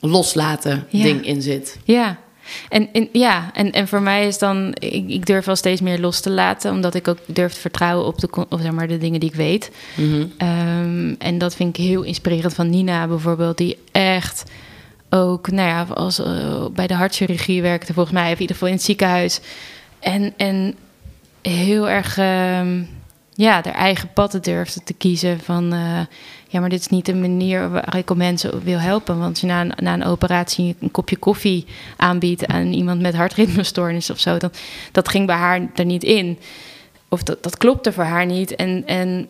[0.00, 1.78] loslaten ding in zit.
[1.84, 2.18] Ja.
[2.68, 5.98] En, en, ja, en, en voor mij is dan, ik, ik, durf wel steeds meer
[5.98, 8.98] los te laten, omdat ik ook durf te vertrouwen op de, of zeg maar, de
[8.98, 9.70] dingen die ik weet.
[9.94, 10.26] Mhm.
[10.36, 14.42] Ehm, en dat vind ik heel inspirerend van Nina bijvoorbeeld, die echt
[15.10, 18.74] ook, nou ja, als uh, bij de hartchirurgie werkte, volgens mij, in ieder geval in
[18.74, 19.40] het ziekenhuis.
[19.98, 20.74] En, en
[21.42, 22.18] heel erg.
[22.18, 22.82] Ehm,
[23.34, 25.40] ja, haar eigen padden durfde te kiezen.
[25.40, 26.00] Van uh,
[26.48, 29.18] ja, maar dit is niet de manier waar ik mensen wil helpen.
[29.18, 31.66] Want als je na een, na een operatie een kopje koffie
[31.96, 34.50] aanbiedt aan iemand met hartritmestoornis of zo, dan
[34.92, 36.38] dat ging bij haar er niet in.
[37.08, 38.54] Of dat, dat klopte voor haar niet.
[38.54, 39.28] En, en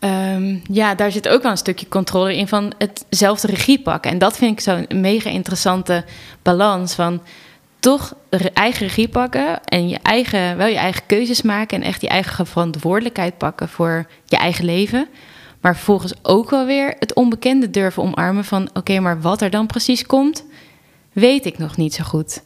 [0.00, 4.10] um, ja, daar zit ook wel een stukje controle in van hetzelfde regie pakken.
[4.10, 6.04] En dat vind ik zo'n mega interessante
[6.42, 7.20] balans van
[7.86, 8.14] toch
[8.52, 12.46] eigen regie pakken en je eigen, wel je eigen keuzes maken en echt je eigen
[12.46, 15.08] verantwoordelijkheid pakken voor je eigen leven.
[15.60, 19.66] Maar vervolgens ook wel weer het onbekende durven omarmen van oké, maar wat er dan
[19.66, 20.44] precies komt,
[21.12, 22.42] weet ik nog niet zo goed.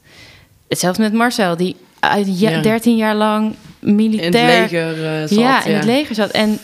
[0.69, 4.57] Hetzelfde met Marcel, die uit ja, 13 jaar lang militair...
[4.57, 5.39] In het leger uh, zat.
[5.39, 6.31] Ja, in het leger zat.
[6.31, 6.59] En,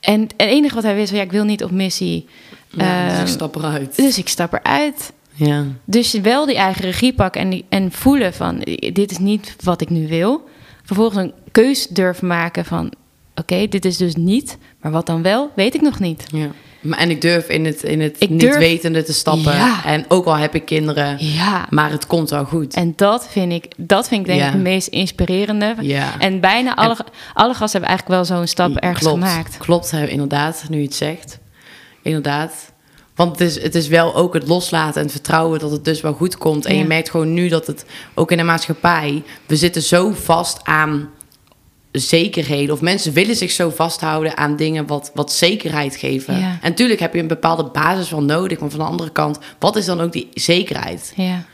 [0.00, 2.28] en het enige wat hij wist, was, ja, ik wil niet op missie.
[2.68, 3.96] Ja, dus ik ehm, stap eruit.
[3.96, 5.12] Dus ik stap eruit.
[5.34, 5.64] Ja.
[5.84, 8.58] Dus wel die eigen regie pakken en, die, en voelen van
[8.92, 10.48] dit is niet wat ik nu wil.
[10.84, 12.92] Vervolgens een keus durven maken van
[13.34, 16.24] oké, dit is dus niet, maar wat dan wel, weet ik nog niet.
[16.32, 16.50] Ja.
[16.90, 19.54] En ik durf in het, in het niet wetende te stappen.
[19.54, 19.84] Ja.
[19.84, 21.66] En ook al heb ik kinderen, ja.
[21.70, 22.74] maar het komt wel goed.
[22.74, 25.74] En dat vind ik, dat vind ik denk ik het meest inspirerende.
[25.80, 26.18] Ja.
[26.18, 26.96] En bijna alle,
[27.34, 29.56] alle gasten hebben eigenlijk wel zo'n stap ergens gemaakt.
[29.56, 31.38] Klopt, inderdaad, nu je het zegt.
[32.02, 32.71] Inderdaad.
[33.14, 36.00] Want het is, het is wel ook het loslaten en het vertrouwen dat het dus
[36.00, 36.66] wel goed komt.
[36.66, 40.64] En je merkt gewoon nu dat het ook in de maatschappij, we zitten zo vast
[40.64, 41.10] aan
[41.92, 42.74] zekerheden.
[42.74, 46.34] Of mensen willen zich zo vasthouden aan dingen wat, wat zekerheid geven.
[46.34, 48.60] En natuurlijk heb je een bepaalde basis van nodig.
[48.60, 51.12] Maar van de andere kant, wat is dan ook die zekerheid?
[51.16, 51.44] Ja.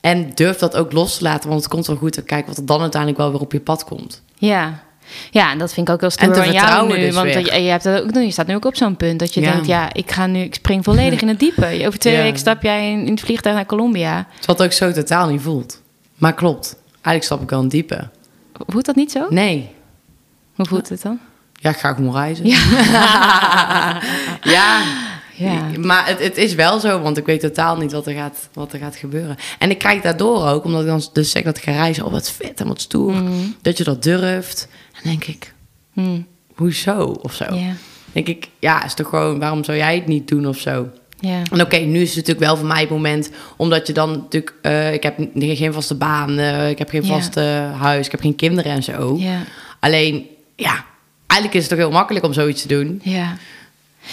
[0.00, 2.16] En durf dat ook los te laten, want het komt wel goed.
[2.16, 4.22] En kijk wat er dan uiteindelijk wel weer op je pad komt.
[4.38, 4.84] Ja,
[5.30, 6.98] ja, en dat vind ik ook heel stoer aan jou nu.
[6.98, 9.34] Dus want je, je, hebt dat ook, je staat nu ook op zo'n punt dat
[9.34, 9.66] je denkt...
[9.66, 11.82] ja, ik ga nu, ik spring volledig in het diepe.
[11.86, 14.26] Over twee weken stap jij in, in, het vliegtuig naar Colombia.
[14.46, 15.82] Wat ook zo totaal niet voelt.
[16.14, 16.76] Maar klopt.
[16.92, 18.08] Eigenlijk stap ik al in diepe.
[18.66, 19.26] Voelt dat niet zo?
[19.28, 19.70] Nee.
[20.54, 21.18] Hoe voelt het dan?
[21.52, 22.46] Ja, ik ga gewoon reizen.
[22.46, 24.00] Ja.
[24.56, 24.82] ja.
[25.36, 25.70] Ja.
[25.80, 28.72] Maar het, het is wel zo, want ik weet totaal niet wat er, gaat, wat
[28.72, 29.36] er gaat gebeuren.
[29.58, 32.04] En ik kijk daardoor ook, omdat ik dan dus zeg dat ik ga reizen.
[32.04, 33.12] Oh, wat vet en wat stoer.
[33.12, 33.54] Mm.
[33.62, 34.68] Dat je dat durft.
[34.92, 35.54] En denk ik,
[35.92, 36.26] Mm.
[36.54, 37.16] hoezo?
[37.22, 37.44] Of zo.
[37.54, 37.72] Ja.
[38.12, 40.88] denk ik, ja, is toch gewoon, waarom zou jij het niet doen of zo?
[41.20, 41.42] Ja.
[41.52, 44.54] En oké, nu is het natuurlijk wel voor mij het moment, omdat je dan natuurlijk,
[44.62, 47.40] eh, ik heb geen vaste baan, eh, ik heb geen vaste
[47.78, 49.16] huis, ik heb geen kinderen en zo.
[49.18, 49.38] Ja.
[49.80, 50.84] Alleen, ja,
[51.26, 53.00] eigenlijk is het toch heel makkelijk om zoiets te doen.
[53.02, 53.36] Ja.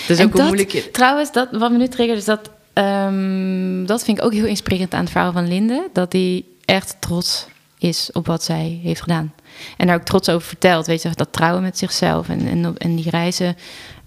[0.07, 0.91] En ook een moeilijke...
[0.91, 2.49] Trouwens, dat, wat me nu triggert, is dat...
[2.73, 5.89] ehm, dat vind ik ook heel inspirerend aan het verhaal van Linde.
[5.93, 9.33] Dat hij echt trots is op wat zij heeft gedaan.
[9.77, 10.85] En daar ook trots over vertelt.
[10.87, 13.55] Weet je, dat trouwen met zichzelf en, en, die reizen.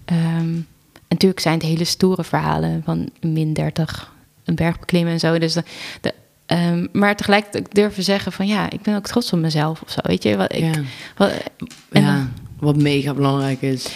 [0.05, 0.65] Ehm, en
[1.15, 4.13] natuurlijk zijn het hele stoere verhalen van min 30,
[4.45, 5.39] een berg beklimmen en zo.
[5.39, 5.63] Dus de,
[6.01, 6.13] de,
[6.45, 9.99] ehm, maar tegelijkertijd durven zeggen van ja, ik ben ook trots op mezelf of zo.
[10.03, 10.59] Weet je, wat ik.
[10.75, 10.81] Ja.
[11.17, 11.31] Wat,
[11.91, 13.87] en ja, dan- wat mega belangrijk is.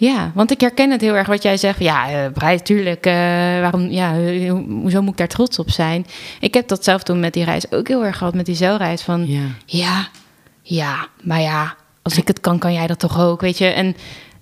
[0.00, 1.78] Ja, want ik herken het heel erg wat jij zegt.
[1.80, 3.06] Ja, eh prijs, tuurlijk.
[3.06, 3.12] eh,
[3.60, 6.06] waarom, ja, eh, ho- hoezo moet ik daar trots op zijn?
[6.40, 8.34] Ik heb dat zelf toen met die reis ook heel erg gehad.
[8.34, 9.26] Met die zeilreis van...
[9.26, 9.40] Ja.
[9.66, 10.08] Ja,
[10.62, 13.66] ja, maar ja, als ik het kan, kan jij dat toch ook, weet je?
[13.66, 13.96] En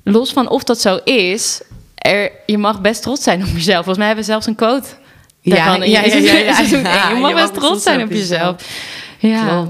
[0.04, 1.62] los van of dat zo is,
[1.94, 3.76] er, je mag best trots zijn op jezelf.
[3.84, 4.88] Volgens mij hebben we zelfs een quote.
[5.42, 7.08] daarvan ja, ja, ja, ja.
[7.10, 8.56] Je mag best trots zijn op jezelf.
[9.18, 9.66] Ja.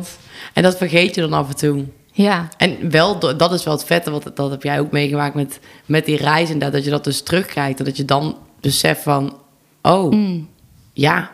[0.53, 1.85] En dat vergeet je dan af en toe.
[2.16, 5.61] Ja, En wel, dat is wel het vette, wat, dat heb jij ook meegemaakt met,
[5.87, 6.72] met die reis inderdaad.
[6.72, 7.79] Dat je dat dus terugkrijgt.
[7.79, 9.37] en Dat je dan beseft van,
[9.83, 10.48] oh, Mm.
[10.92, 11.31] ja,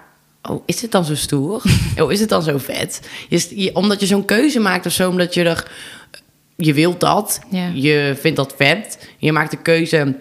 [0.50, 1.62] oh, is het dan zo stoer?
[2.00, 3.08] oh, is het dan zo vet?
[3.28, 5.70] Je, je- omdat je zo'n keuze maakt of zo, omdat je er...
[6.56, 7.70] Je wilt dat, Ja.
[7.74, 9.08] je vindt dat vet.
[9.18, 10.14] Je maakt de keuze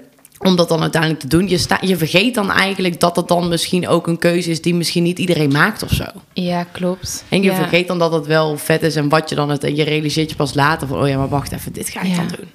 [0.44, 1.48] om dat dan uiteindelijk te doen.
[1.48, 4.62] Je, sta, je vergeet dan eigenlijk dat het dan misschien ook een keuze is...
[4.62, 6.06] die misschien niet iedereen maakt of zo.
[6.34, 7.24] ja, klopt.
[7.30, 7.56] En je ja.
[7.56, 9.50] vergeet dan dat het wel vet is en wat je dan...
[9.50, 11.02] Het, en je realiseert je pas later van...
[11.02, 12.16] oh ja, maar wacht even, dit ga ik Ja.
[12.16, 12.50] dan doen.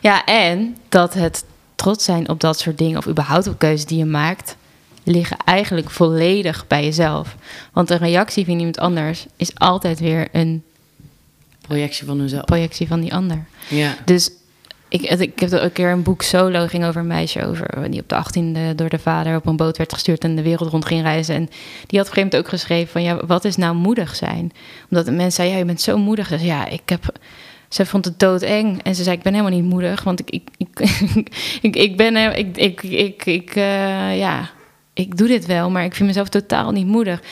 [0.00, 3.98] Ja, en dat het trots zijn op dat soort dingen, of überhaupt op keuzes die
[3.98, 4.56] je maakt,
[5.04, 7.36] liggen eigenlijk volledig bij jezelf.
[7.72, 10.62] Want een reactie van iemand anders is altijd weer een
[11.60, 12.44] Projectie van hunzelf.
[12.44, 13.44] projectie van die ander.
[13.68, 13.96] Ja.
[14.04, 14.30] Dus
[14.92, 18.00] ik, ik heb er een keer een boek solo ging over een meisje over die
[18.00, 20.84] op de 18e door de vader op een boot werd gestuurd en de wereld rond
[20.84, 21.34] ging reizen.
[21.34, 21.48] En
[21.86, 24.52] die had op een gegeven moment ook geschreven van ja, wat is nou moedig zijn?
[24.90, 26.28] Omdat de mensen zeiden, ja, je bent zo moedig.
[26.28, 27.18] Dus ja, ik heb.
[27.68, 28.82] Ze vond het doodeng.
[28.82, 30.02] En ze zei, ik ben helemaal niet moedig.
[30.02, 30.48] Want ik, ik,
[31.62, 32.14] ik, ik, ben...
[32.14, 34.50] he- Ik, ik, ik, ik, eh, ja,
[34.94, 37.22] ik doe dit wel, maar ik vind mezelf totaal niet moedig.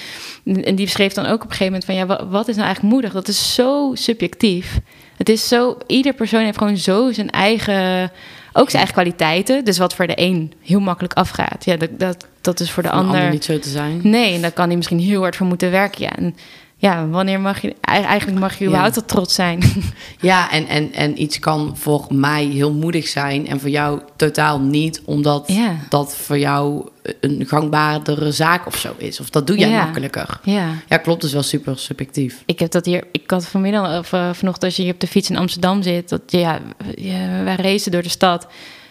[0.44, 1.94] En die beschreef dan ook op een gegeven moment van...
[1.94, 3.12] ja, wa- wat is nou eigenlijk moedig?
[3.12, 4.78] Dat is zo subjectief.
[5.20, 5.78] Het is zo...
[5.86, 8.10] Ieder persoon heeft gewoon zo zijn eigen...
[8.52, 9.64] ook zijn eigen kwaliteiten.
[9.64, 11.64] Dus wat voor de een heel makkelijk afgaat...
[11.64, 14.00] ja, dat, dat, dat is voor de ander niet zo te zijn.
[14.02, 16.02] Nee, en daar kan hij misschien heel hard voor moeten werken.
[16.02, 16.36] Ja, en
[16.80, 17.74] ja wanneer mag je...
[17.80, 18.66] Eigenlijk mag je Ja.
[18.70, 19.62] überhaupt wel trots zijn.
[20.20, 24.60] Ja, en, en, en iets kan voor mij heel moedig zijn en voor jou totaal
[24.60, 25.76] niet, omdat Ja.
[25.88, 26.88] dat voor jou
[27.20, 29.20] een gangbaardere zaak of zo is.
[29.20, 29.84] Of dat doe jij Ja.
[29.84, 30.40] makkelijker.
[30.44, 30.68] ja.
[30.88, 32.42] Ja, klopt, is wel super subjectief.
[32.46, 33.04] Ik heb dat hier.
[33.12, 36.08] Ik had vanmiddag of uh, vanochtend als je hier op de fiets in Amsterdam zit.
[36.08, 36.58] Dat ja,
[36.96, 38.46] ja wij racen door de stad.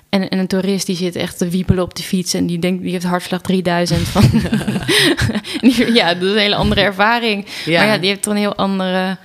[0.09, 2.81] En, en een toerist die zit echt te wiepelen op de fiets en die denkt
[2.83, 4.23] die heeft hartslag 3000 van.
[5.61, 7.45] die, ja, dat is een hele andere ervaring.
[7.65, 7.79] Ja.
[7.79, 9.17] Maar ja, die heeft toch een heel andere.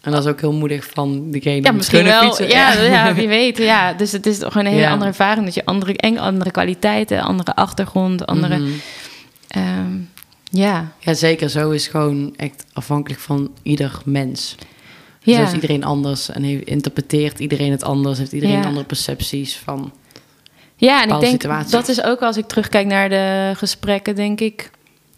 [0.00, 2.22] En dat is ook heel moedig van degene Ja, die misschien wel.
[2.22, 2.48] fietsen.
[2.58, 3.58] Ja, ja, wie weet.
[3.58, 4.90] Ja, dus het is toch een hele Ja.
[4.90, 8.58] andere ervaring dat je andere en andere kwaliteiten, andere achtergrond, andere.
[8.58, 8.70] Mhm.
[9.48, 9.92] ehm,
[10.50, 11.50] ja, Ja, zeker.
[11.50, 14.54] Zo is gewoon echt afhankelijk van ieder mens.
[15.22, 15.36] ja.
[15.36, 18.18] Zo is iedereen anders en interpreteert iedereen het anders.
[18.18, 18.64] Heeft iedereen Ja.
[18.64, 19.92] andere percepties van...
[20.86, 24.70] Ja, en ik denk dat is ook als ik terugkijk naar de gesprekken, denk ik.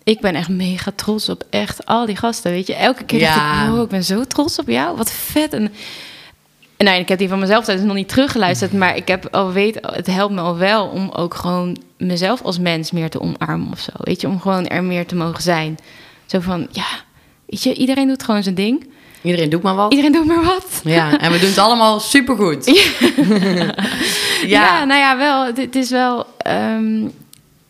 [0.03, 2.51] Ik ben echt mega trots op echt al die gasten.
[2.51, 3.65] Weet je, elke keer dacht Ja.
[3.65, 4.97] ik, wow, ik ben zo trots op jou.
[4.97, 5.53] Wat vet.
[5.53, 5.73] En,
[6.77, 10.07] en ik heb die van mezelf nog niet teruggeluisterd, maar ik heb al weet, het
[10.07, 13.93] helpt me al wel om ook gewoon mezelf als mens meer te omarmen of zo.
[13.97, 15.79] Weet je, om gewoon er meer te mogen zijn.
[16.27, 16.87] Zo van, ja,
[17.47, 18.93] weet je, iedereen doet gewoon zijn ding.
[19.23, 19.91] Iedereen doet maar wat.
[19.91, 20.81] Iedereen doet maar wat.
[20.85, 22.67] Ja, en we doen het allemaal supergoed.
[22.67, 23.75] Ja.
[24.87, 25.47] nou ja, wel.
[25.47, 26.27] Het, het is wel.
[26.39, 27.07] ehm,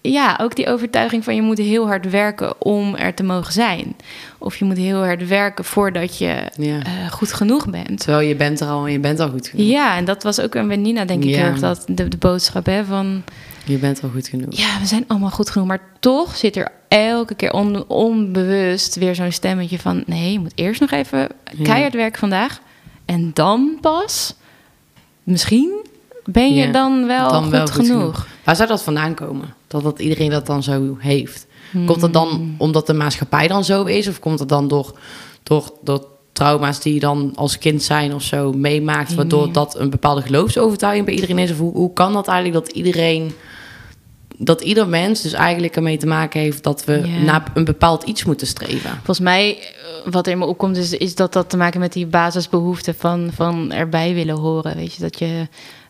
[0.00, 3.96] ja, ook die overtuiging van je moet heel hard werken om er te mogen zijn.
[4.38, 6.78] Of je moet heel hard werken voordat je Ja.
[6.82, 8.00] eh, goed genoeg bent.
[8.00, 9.66] Terwijl je bent er al en je bent al goed genoeg.
[9.66, 11.36] Ja, en dat was ook een Nina, denk ik, Ja.
[11.36, 13.22] heel erg dat de, de boodschap hè, van...
[13.66, 14.46] Je bent al goed genoeg.
[14.56, 15.66] Ja, we zijn allemaal goed genoeg.
[15.68, 20.02] Maar toch zit er elke keer on- onbewust weer zo'n stemmetje van...
[20.06, 21.28] nee, je moet eerst nog even
[21.62, 22.60] keihard werken vandaag.
[23.04, 24.34] En dan pas,
[25.22, 25.86] misschien
[26.24, 27.88] ben je Ja, dan wel, dan goed, wel goed genoeg.
[27.98, 28.26] genoeg.
[28.44, 29.54] Waar zou dat vandaan komen?
[29.66, 31.46] Dat, dat iedereen dat dan zo heeft?
[31.72, 32.12] Komt dat Hmm.
[32.12, 34.08] dan omdat de maatschappij dan zo is?
[34.08, 34.98] Of komt het dan door,
[35.42, 39.14] door, door trauma's die je dan als kind zijn of zo meemaakt...
[39.14, 41.50] waardoor dat een bepaalde geloofsovertuiging bij iedereen is?
[41.50, 43.32] Of hoe, hoe kan dat eigenlijk dat iedereen
[44.38, 48.24] dat ieder mens dus eigenlijk ermee te maken heeft dat we naar een bepaald iets
[48.24, 48.90] moeten streven.
[48.90, 51.92] Volgens mij, eh, wat er in me opkomt, is, is dat dat te maken met
[51.92, 54.76] die basisbehoefte van, van erbij willen horen.
[54.76, 55.48] Weet je, dat je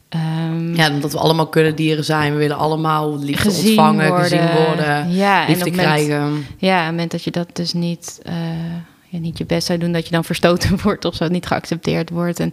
[0.09, 2.33] ehm, Ja, omdat we allemaal kunnen dieren zijn.
[2.33, 4.25] We willen allemaal liefde gezien ontvangen, worden.
[4.25, 6.47] gezien worden, Ja, en liefde op het moment- krijgen.
[6.59, 8.35] Ja, op het moment dat je dat dus niet, eh,
[9.09, 12.11] ja, niet je best zou doen, dat je dan verstoten wordt of zo, niet geaccepteerd
[12.11, 12.41] wordt.
[12.41, 12.53] En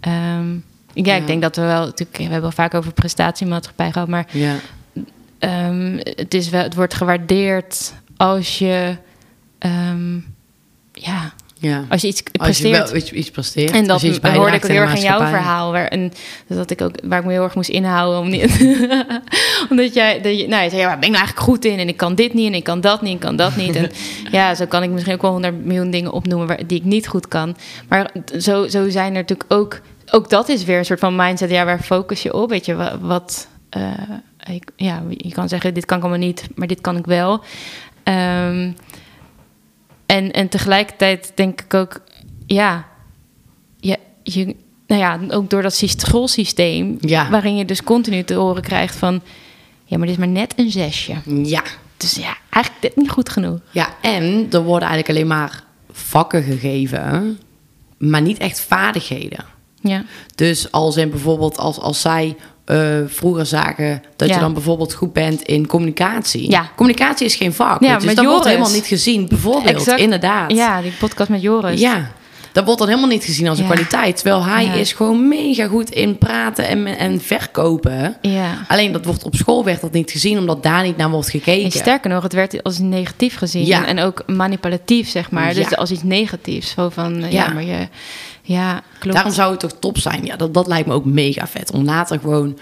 [0.00, 0.52] ehm,
[0.92, 1.14] ja, Ja.
[1.14, 4.54] ik denk dat we wel, natuurlijk, we hebben wel vaak over prestatiemaatschappij gehad, maar Ja.
[5.38, 8.96] ehm, het, is wel, het wordt gewaardeerd als je,
[10.92, 11.84] ja, ja.
[11.88, 12.90] als je iets Als je presteert.
[13.10, 13.70] wel iets, presteert.
[13.70, 15.72] En dat je iets hoorde ik ook heel erg in jouw verhaal.
[15.72, 16.12] Waar, en,
[16.46, 18.20] dus dat ik ook, waar ik me heel erg moest inhouden.
[18.20, 18.42] Om niet,
[19.70, 21.78] omdat jij, dat je, nou, je zei, ja, waar ben ik nou eigenlijk goed in?
[21.78, 23.76] En ik kan dit niet, en ik kan dat niet, en ik kan dat niet.
[23.76, 23.90] En
[24.30, 27.06] ja, zo kan ik misschien ook wel honderd miljoen dingen opnoemen waar, die ik niet
[27.08, 27.56] goed kan.
[27.88, 29.80] Maar zo, zo zijn er natuurlijk ook...
[30.10, 31.50] Ook dat is weer een soort van mindset.
[31.50, 32.50] Ja, waar focus je op?
[32.50, 33.48] Weet je, wa- wat...
[33.70, 33.82] eh,
[34.54, 37.40] ik- ja, je kan zeggen, dit kan ik allemaal niet, maar dit kan ik wel.
[38.02, 38.70] Ehm,
[40.08, 42.00] en, en tegelijkertijd denk ik ook,
[42.46, 42.86] ja,
[43.80, 47.30] je, je, nou ja, ook door dat syst- schoolsysteem, Ja.
[47.30, 49.22] waarin je dus continu te horen krijgt van,
[49.84, 51.14] ja, maar dit is maar net een zesje.
[51.42, 51.62] Ja.
[51.96, 53.58] Dus ja, eigenlijk dit niet goed genoeg.
[53.70, 57.38] ja, en er worden eigenlijk alleen maar vakken gegeven,
[57.98, 59.44] maar niet echt vaardigheden.
[59.80, 62.36] Ja, Dus als in bijvoorbeeld als, als zij
[62.68, 64.34] eh, vroeger zagen dat Ja.
[64.34, 66.50] je dan bijvoorbeeld goed bent in communicatie.
[66.50, 66.70] Ja.
[66.76, 67.82] Communicatie is geen vak.
[67.82, 68.46] Ja, dus dat wordt Joris.
[68.46, 69.28] helemaal niet gezien.
[69.28, 70.00] Bijvoorbeeld, Exact.
[70.00, 70.52] inderdaad.
[70.52, 71.80] ja die podcast met Joris.
[71.80, 72.10] Ja,
[72.52, 74.16] dat wordt dan helemaal niet gezien als een kwaliteit.
[74.16, 78.16] Terwijl hij is gewoon mega goed in praten en, en verkopen.
[78.22, 78.64] Ja.
[78.68, 81.64] Alleen dat wordt op school werd dat niet gezien, omdat daar niet naar wordt gekeken.
[81.64, 83.66] En sterker nog, het werd als negatief gezien.
[83.66, 83.86] Ja.
[83.86, 85.54] En ook manipulatief, zeg maar.
[85.54, 86.70] Dus als iets negatiefs.
[86.70, 87.32] Zo van, eh.
[87.32, 87.48] Ja.
[87.52, 87.88] maar je...
[88.48, 89.14] Ja, klopt.
[89.14, 90.24] Daarom zou het toch top zijn.
[90.24, 91.70] Ja, dat, dat lijkt me ook mega vet.
[91.70, 92.58] Om later gewoon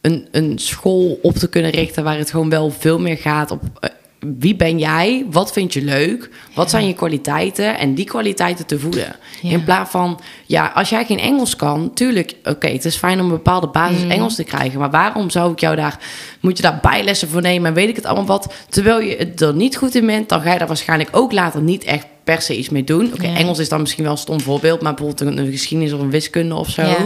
[0.00, 3.62] een, een school op te kunnen richten waar het gewoon wel veel meer gaat op
[3.80, 3.90] eh,
[4.38, 8.78] wie ben jij, wat vind je leuk, wat zijn je kwaliteiten en die kwaliteiten te
[8.78, 9.16] voeden.
[9.42, 9.50] Ja.
[9.50, 13.24] In plaats van, ja, als jij geen Engels kan, tuurlijk, oké, het is fijn om
[13.24, 14.10] een bepaalde basis Mm.
[14.10, 15.98] Engels te krijgen, maar waarom zou ik jou daar,
[16.40, 19.40] moet je daar bijlessen voor nemen en weet ik het allemaal wat, terwijl je het
[19.40, 22.42] er niet goed in bent, dan ga je daar waarschijnlijk ook later niet echt per
[22.42, 23.10] se iets mee doen.
[23.12, 23.34] Oké, Ja.
[23.36, 26.54] Engels is dan misschien wel een stom voorbeeld, maar bijvoorbeeld een, geschiedenis of een wiskunde
[26.54, 26.82] of zo.
[26.82, 26.96] Ja.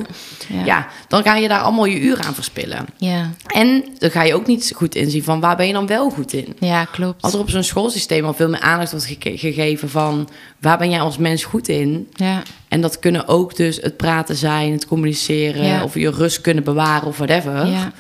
[0.49, 0.65] Ja.
[0.65, 0.87] Ja.
[1.09, 2.87] dan ga je daar allemaal je uur aan verspillen.
[2.97, 3.31] Ja.
[3.47, 6.33] En dan ga je ook niet goed inzien van waar ben je dan wel goed
[6.33, 6.57] in.
[6.59, 7.23] ja, klopt.
[7.23, 10.29] Als er op zo'n schoolsysteem al veel meer aandacht wordt gege- gegeven van
[10.61, 12.09] waar ben jij als mens goed in.
[12.15, 12.43] Ja.
[12.69, 15.83] En dat kunnen ook dus het praten zijn, het communiceren Ja.
[15.83, 17.67] of je rust kunnen bewaren of whatever.
[17.67, 17.93] Ja.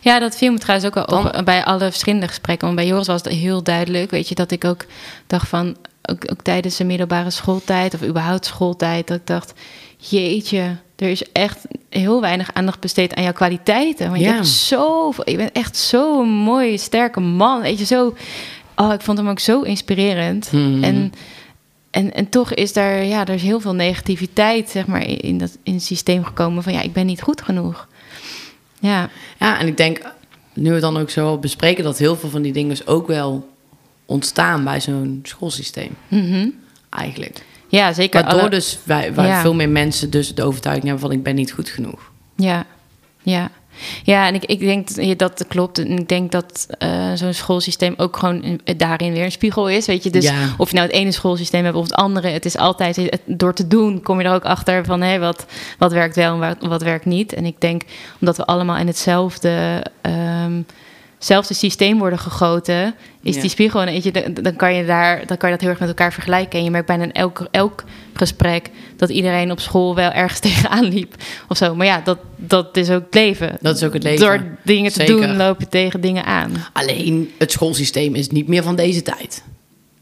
[0.00, 2.66] ja, dat viel me trouwens ook wel op bij alle verschillende gesprekken.
[2.66, 4.84] Want bij Joris was het heel duidelijk, weet je, dat ik ook
[5.26, 5.76] dacht van,
[6.10, 9.52] ook, ook tijdens de middelbare schooltijd of überhaupt schooltijd, dat ik dacht,
[9.96, 14.06] jeetje, er is echt heel weinig aandacht besteed aan jouw kwaliteiten.
[14.08, 14.32] Want je Ja.
[14.34, 18.14] hebt zoveel, je bent echt zo'n mooie, sterke man, weet je, zo...
[18.76, 20.52] Oh, ik vond hem ook zo inspirerend.
[20.52, 20.84] Mhm.
[20.84, 21.12] En,
[21.90, 25.38] en, en toch is daar, ja, er is heel veel negativiteit, zeg maar, in, in
[25.38, 27.88] dat, in het systeem gekomen van, ja, ik ben niet goed genoeg.
[28.80, 30.00] Ja, Ja, en ik denk,
[30.54, 33.48] nu we dan ook zo bespreken, dat heel veel van die dingen dus ook wel
[34.12, 35.96] ontstaan bij zo'n schoolsysteem.
[36.08, 36.48] Mhm.
[36.90, 37.42] Eigenlijk.
[37.68, 38.22] ja zeker.
[38.22, 39.40] Waardoor alle- dus wij, wij Ja.
[39.40, 42.10] veel meer mensen dus de overtuiging hebben van ik ben niet goed genoeg.
[42.36, 42.64] Ja,
[43.22, 43.50] ja.
[44.04, 45.78] Ja, en ik, ik denk dat dat klopt.
[45.78, 49.86] En ik denk dat eh, zo'n schoolsysteem ook gewoon een- daarin weer een spiegel is.
[49.86, 50.34] Weet je, dus Ja.
[50.56, 53.54] of je nou het ene schoolsysteem hebt of het andere, het is altijd het- door
[53.54, 55.46] te doen kom je er ook achter van hé, wat,
[55.78, 57.32] wat werkt wel en wat, wat werkt niet.
[57.32, 57.82] En ik denk
[58.20, 59.82] omdat we allemaal in hetzelfde.
[60.00, 60.60] ehm,
[61.24, 63.40] zelfde systeem worden gegoten, is Ja.
[63.40, 63.80] die spiegel.
[63.80, 66.12] En weet je, dan, kan je daar, dan kan je dat heel erg met elkaar
[66.12, 66.58] vergelijken.
[66.58, 70.84] En je merkt bijna in elk, elk gesprek dat iedereen op school wel ergens tegenaan
[70.84, 71.14] liep
[71.48, 71.74] of zo.
[71.74, 73.56] Maar ja, dat, dat is ook het leven.
[73.60, 74.26] Dat is ook het leven.
[74.26, 75.26] Door dingen te Zeker.
[75.26, 76.52] doen, loop je tegen dingen aan.
[76.72, 79.42] Alleen het schoolsysteem is niet meer van deze tijd.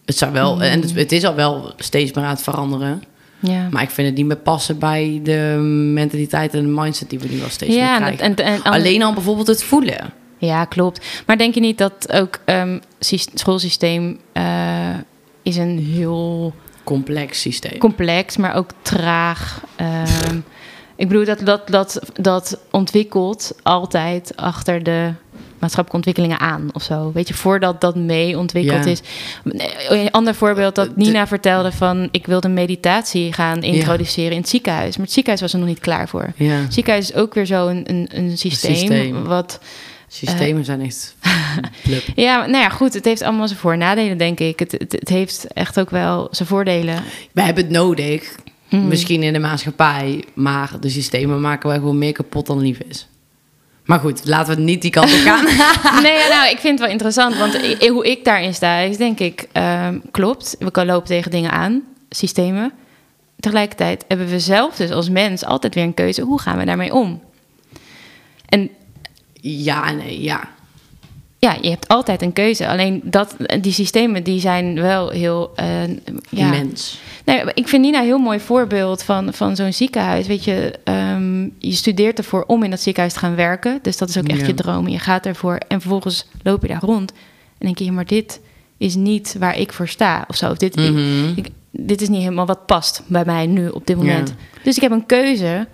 [0.04, 0.60] Het zou wel, Mm.
[0.60, 3.02] en het, het is al wel steeds meer aan het veranderen.
[3.38, 3.68] Ja.
[3.70, 5.56] Maar ik vind het niet meer passen bij de
[5.94, 8.44] mentaliteit en de mindset die we nu al steeds ja, meer en, krijgen.
[8.44, 10.12] en, en, Alleen al bijvoorbeeld het voelen.
[10.40, 11.06] Ja, klopt.
[11.26, 12.38] Maar denk je niet dat ook
[12.98, 14.94] sys- schoolsysteem eh,
[15.42, 17.78] is een heel Complex systeem.
[17.78, 19.64] complex, maar ook traag.
[19.76, 20.36] Ehm,
[20.96, 25.12] ik bedoel dat dat, dat dat ontwikkelt altijd achter de
[25.58, 27.10] maatschappelijke ontwikkelingen aan of zo.
[27.14, 28.90] Weet je, voordat dat mee ontwikkeld Ja.
[28.90, 29.00] is.
[29.88, 34.48] Een ander voorbeeld dat De- Nina vertelde van ik wilde meditatie gaan introduceren in het
[34.48, 36.32] ziekenhuis, maar het ziekenhuis was er nog niet klaar voor.
[36.36, 39.24] ja, Het ziekenhuis is ook weer zo'n een, een systeem, systeem.
[39.24, 39.60] wat
[40.12, 41.14] systemen zijn echt
[42.14, 44.58] ja, nou ja, goed, het heeft allemaal zijn voor- en nadelen, denk ik.
[44.58, 47.02] Het, het, het heeft echt ook wel zijn voordelen.
[47.32, 48.34] Wij hebben het nodig,
[48.70, 48.88] Mhm.
[48.88, 53.08] misschien in de maatschappij, maar de systemen maken wij gewoon meer kapot dan lief is.
[53.84, 55.44] Maar goed, laten we niet die kant op gaan.
[56.02, 57.36] nee, nou, ik vind het wel interessant.
[57.36, 57.56] Want
[57.88, 59.48] hoe ik daarin sta, is denk ik...
[59.52, 62.72] ehm, klopt, we kunnen lopen tegen dingen aan, systemen.
[63.40, 66.22] Tegelijkertijd hebben we zelf dus als mens altijd weer een keuze.
[66.22, 67.20] Hoe gaan we daarmee om?
[68.48, 68.70] En
[69.40, 70.48] ja, nee, ja.
[71.38, 72.68] ja, je hebt altijd een keuze.
[72.68, 75.52] Alleen dat, die systemen die zijn wel heel...
[75.54, 75.88] eh,
[76.28, 76.98] ja, Mens.
[77.24, 80.26] Nee, ik vind Nina een heel mooi voorbeeld van, van zo'n ziekenhuis.
[80.26, 83.78] Weet je, ehm, je studeert ervoor om in dat ziekenhuis te gaan werken.
[83.82, 84.46] Dus dat is ook echt Ja.
[84.46, 84.88] je droom.
[84.88, 87.12] Je gaat ervoor en vervolgens loop je daar rond.
[87.58, 88.40] En denk je, maar dit
[88.78, 90.24] is niet waar ik voor sta.
[90.28, 90.50] Of zo.
[90.50, 91.28] Of dit, Mhm.
[91.36, 94.28] ik, dit is niet helemaal wat past bij mij nu op dit moment.
[94.28, 94.34] Ja.
[94.62, 95.66] Dus ik heb een keuze.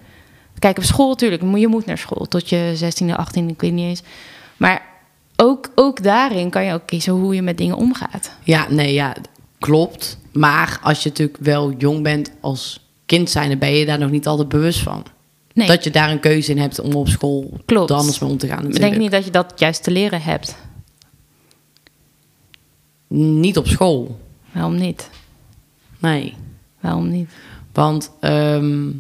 [0.59, 1.43] Kijk, op school natuurlijk.
[1.57, 4.03] Je moet naar school tot je 16e, 18e, ik weet niet eens.
[4.57, 4.83] Maar
[5.37, 8.33] ook, ook daarin kan je ook kiezen hoe je met dingen omgaat.
[8.43, 9.17] Ja, nee, ja,
[9.59, 10.19] klopt.
[10.33, 14.11] Maar als je natuurlijk wel jong bent als kind zijn, dan ben je daar nog
[14.11, 15.05] niet altijd bewust van.
[15.55, 17.91] Nee, Dat je daar een keuze in hebt om op school Klopt.
[17.91, 18.67] er anders mee om te gaan.
[18.67, 20.57] ik denk niet dat je dat juist te leren hebt.
[23.09, 24.21] Niet op school.
[24.53, 25.11] Waarom niet?
[25.99, 26.35] Nee.
[26.81, 27.31] Waarom niet?
[27.73, 28.91] Want ehm,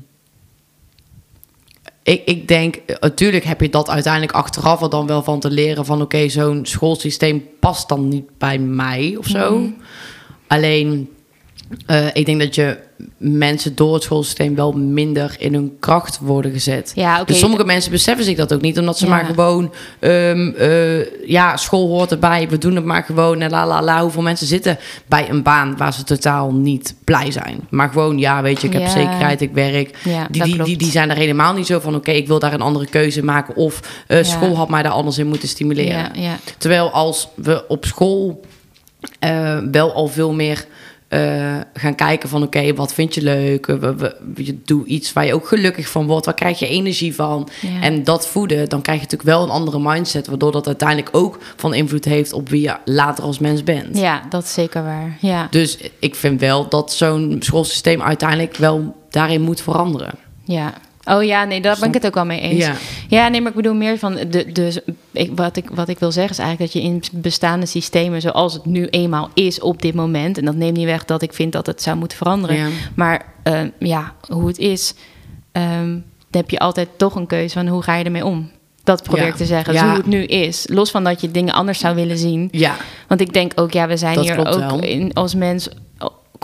[2.06, 5.50] ik, ik denk, eh, natuurlijk heb je dat uiteindelijk achteraf er dan wel van te
[5.50, 9.58] leren van oké, zo'n schoolsysteem past dan niet bij mij of zo.
[9.58, 9.70] Mhm.
[10.46, 11.10] Alleen,
[11.86, 12.78] eh, ik denk dat je
[13.16, 16.92] mensen door het schoolsysteem wel minder in hun kracht worden gezet.
[16.94, 17.24] Ja, oké.
[17.24, 19.10] Dus sommige mensen beseffen zich dat ook niet, omdat ze Ja.
[19.10, 23.66] maar gewoon, ehm, eh, ja, school hoort erbij, we doen het maar gewoon en la
[23.66, 24.00] la la.
[24.02, 28.42] Hoeveel mensen zitten bij een baan waar ze totaal niet blij zijn, maar gewoon, ja,
[28.42, 28.88] weet je, ik heb Ja.
[28.88, 29.98] zekerheid, ik werk.
[30.04, 32.52] Ja, Die, die, die, die zijn er helemaal niet zo van, oké, ik wil daar
[32.52, 36.10] een andere keuze maken of eh, school had mij daar anders in moeten stimuleren.
[36.58, 38.40] Terwijl als we op school
[39.70, 40.64] wel al veel meer
[41.08, 42.42] eh, gaan kijken van...
[42.42, 43.66] oké, wat vind je leuk?
[43.66, 46.24] We, we, je doe iets waar je ook gelukkig van wordt.
[46.26, 47.48] Waar krijg je energie van?
[47.60, 47.80] Ja.
[47.80, 50.26] En dat voeden, dan krijg je natuurlijk wel een andere mindset...
[50.26, 52.32] waardoor dat uiteindelijk ook van invloed heeft...
[52.32, 53.96] op wie je later als mens bent.
[53.98, 55.16] ja, dat is zeker waar.
[55.20, 60.12] Ja, Dus ik vind wel dat zo'n schoolsysteem uiteindelijk wel daarin moet veranderen.
[60.44, 60.72] ja.
[61.08, 62.64] Oh ja, nee, daar ben ik het ook wel mee eens.
[62.64, 62.74] Ja.
[63.08, 64.14] Ja, nee, maar ik bedoel meer van...
[64.14, 64.82] De, de,
[65.12, 68.20] ik, wat, ik, wat ik wil zeggen is eigenlijk dat je in bestaande systemen...
[68.20, 70.38] zoals het nu eenmaal is op dit moment...
[70.38, 72.56] en dat neemt niet weg dat ik vind dat het zou moeten veranderen...
[72.56, 72.68] Ja.
[72.94, 74.94] maar eh, ja, hoe het is...
[75.52, 75.90] ehm,
[76.30, 78.50] dan heb je altijd toch een keuze van hoe ga je ermee om.
[78.84, 79.28] Dat probeer Ja.
[79.28, 79.72] ik te zeggen.
[79.72, 79.88] Dus Ja.
[79.88, 80.66] hoe het nu is.
[80.70, 82.48] Los van dat je dingen anders zou willen zien...
[82.52, 82.76] Ja,
[83.08, 85.68] Want ik denk ook, ja, we zijn Dat hier ook in, als mens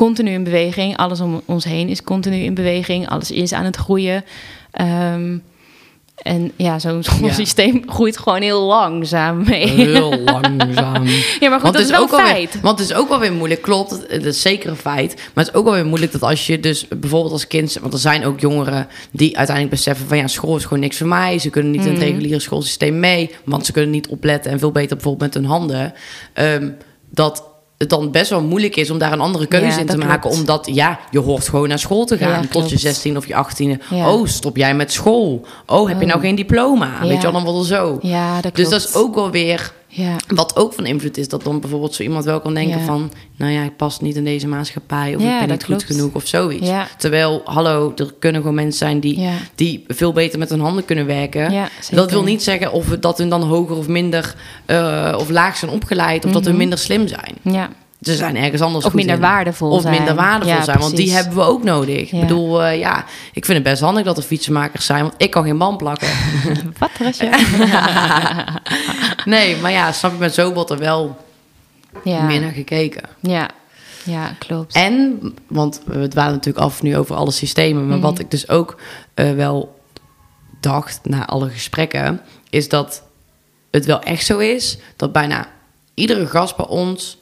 [0.04, 0.96] continu in beweging.
[0.96, 3.08] Alles om ons heen is continu in beweging.
[3.08, 4.24] Alles is aan het groeien.
[4.70, 5.36] Ehm,
[6.16, 9.68] en ja, zo'n schoolsysteem groeit gewoon heel langzaam mee.
[9.68, 11.04] heel langzaam.
[11.40, 12.60] Ja, maar goed, Want dat is wel een ook alweer- feit.
[12.60, 13.90] want het is ook wel weer moeilijk, klopt.
[14.08, 15.14] Het is zeker een feit.
[15.14, 17.78] Maar het is ook wel weer moeilijk dat als je dus bijvoorbeeld als kind...
[17.80, 20.16] Want er zijn ook jongeren die uiteindelijk beseffen van...
[20.16, 21.38] ja, school is gewoon niks voor mij.
[21.38, 22.00] Ze kunnen niet in Mhm.
[22.00, 23.30] het reguliere schoolsysteem mee.
[23.44, 25.92] Want ze kunnen niet opletten en veel beter bijvoorbeeld met hun handen.
[26.32, 26.70] Ehm,
[27.10, 27.50] dat
[27.82, 30.20] het dan best wel moeilijk is om daar een andere keuze Ja, in te maken.
[30.20, 30.36] klopt.
[30.36, 32.80] Omdat, ja, je hoort gewoon naar school te gaan Ja, tot je klopt.
[32.80, 33.82] 16 of je 18e.
[33.90, 34.12] Ja.
[34.12, 35.46] Oh, stop jij met school?
[35.66, 36.08] Oh, heb je Oh.
[36.10, 36.90] nou geen diploma?
[37.00, 37.98] Weet je wel, dan het zo.
[38.02, 38.56] Ja, dat klopt.
[38.56, 41.94] Dus dat is ook wel weer Ja, wat ook van invloed is, dat dan bijvoorbeeld
[41.94, 42.84] zo iemand wel kan denken Ja.
[42.84, 43.10] van...
[43.36, 46.12] nou ja, ik pas niet in deze maatschappij of Ja, ik ben niet goed genoeg
[46.14, 46.68] of zoiets.
[46.98, 51.06] Terwijl, hallo, er kunnen gewoon mensen zijn die, die veel beter met hun handen kunnen
[51.06, 51.68] werken.
[51.90, 54.34] Dat wil niet zeggen of dat hun dan hoger of minder
[54.66, 56.24] eh, of laag zijn opgeleid...
[56.24, 56.60] of dat hun Mhm.
[56.60, 57.34] minder slim zijn.
[57.42, 57.70] Ja,
[58.02, 59.20] Ze zijn ergens anders of minder in.
[59.20, 59.94] waardevol Of zijn.
[59.94, 62.10] minder waardevol Ja, zijn, want die hebben we ook nodig.
[62.10, 62.16] Ja.
[62.16, 65.02] Ik bedoel, eh, ja, ik vind het best handig dat er fietsenmakers zijn...
[65.02, 66.08] want ik kan geen band plakken.
[66.78, 67.30] Wat, Rasje?
[69.24, 71.16] nee, maar ja, snap je, met zo wordt er wel
[72.04, 72.22] ja.
[72.22, 73.02] meer naar gekeken.
[73.20, 73.48] ja,
[74.04, 74.74] ja, klopt.
[74.74, 78.06] En, want we dwalen natuurlijk af nu over alle systemen, maar Mhm.
[78.06, 78.76] wat ik dus ook
[79.14, 79.80] eh, wel
[80.60, 83.02] dacht na alle gesprekken, is dat
[83.70, 85.46] het wel echt zo is dat bijna
[85.94, 87.18] iedere gast bij ons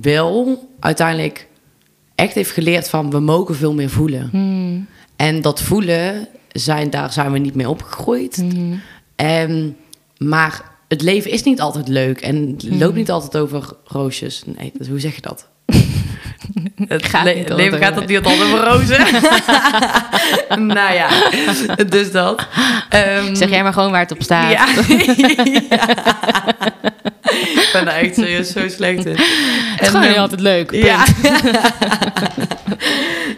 [0.00, 1.48] wel uiteindelijk
[2.14, 4.28] echt heeft geleerd van we mogen veel meer voelen.
[4.30, 4.86] Hmm,
[5.16, 8.44] En dat voelen, zijn, daar zijn we niet mee opgegroeid.
[9.16, 9.76] En,
[10.18, 12.78] maar het leven is niet altijd leuk en het Mhm.
[12.78, 14.42] loopt niet altijd over roosjes.
[14.56, 15.48] Nee, dus hoe zeg je dat?
[16.88, 18.98] Het Gaat le- niet leven gaat dat niet altijd over rozen.
[20.76, 21.08] nou ja,
[21.86, 22.46] dus dat.
[22.88, 24.50] Ehm, Zeg jij maar gewoon waar het op staat.
[24.52, 24.66] Ja.
[25.70, 25.88] Ja.
[27.30, 29.16] Ik ben daar echt serieus zo slecht in.
[29.16, 30.70] Het is gewoon ehm, niet altijd leuk.
[30.72, 31.04] ja.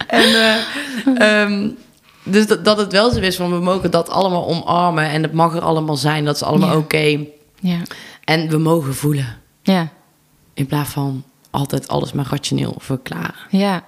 [0.06, 0.56] en eh,
[1.42, 1.68] ehm,
[2.22, 5.32] dus dat, dat het wel zo is van we mogen dat allemaal omarmen en het
[5.32, 6.76] mag er allemaal zijn, dat is allemaal Ja.
[6.76, 7.18] oké.
[7.60, 7.76] Ja.
[8.24, 9.26] En we mogen voelen
[9.62, 9.88] Ja.
[10.54, 13.34] in plaats van altijd alles maar rationeel verklaren.
[13.50, 13.84] Ja.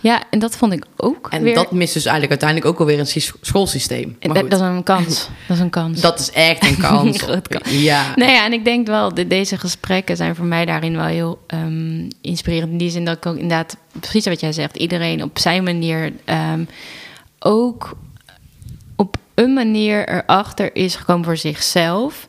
[0.00, 1.54] Ja, en dat vond ik ook En weer...
[1.54, 4.16] dat mist dus eigenlijk uiteindelijk ook alweer een sys- schoolsysteem.
[4.20, 5.28] Maar dat, goed, dat is een kans.
[5.48, 6.00] Dat is een kans.
[6.00, 7.24] dat is echt een kans.
[7.64, 8.12] Ja.
[8.16, 11.38] Nou ja, en ik denk wel, de, deze gesprekken zijn voor mij daarin wel heel
[11.46, 12.72] ehm, inspirerend.
[12.72, 16.12] In die zin dat ik ook inderdaad, precies wat jij zegt, iedereen op zijn manier
[16.24, 16.64] ehm,
[17.38, 17.96] ook
[18.96, 22.28] op een manier erachter is gekomen voor zichzelf.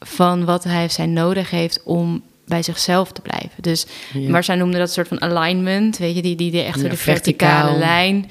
[0.00, 3.50] Van wat hij of zij nodig heeft om bij zichzelf te blijven.
[3.62, 4.30] Dus Ja.
[4.30, 6.88] maar zij noemde dat een soort van alignment, weet je, die, die, die echt Ja,
[6.88, 7.78] de verticale verticaal.
[7.78, 8.26] lijn.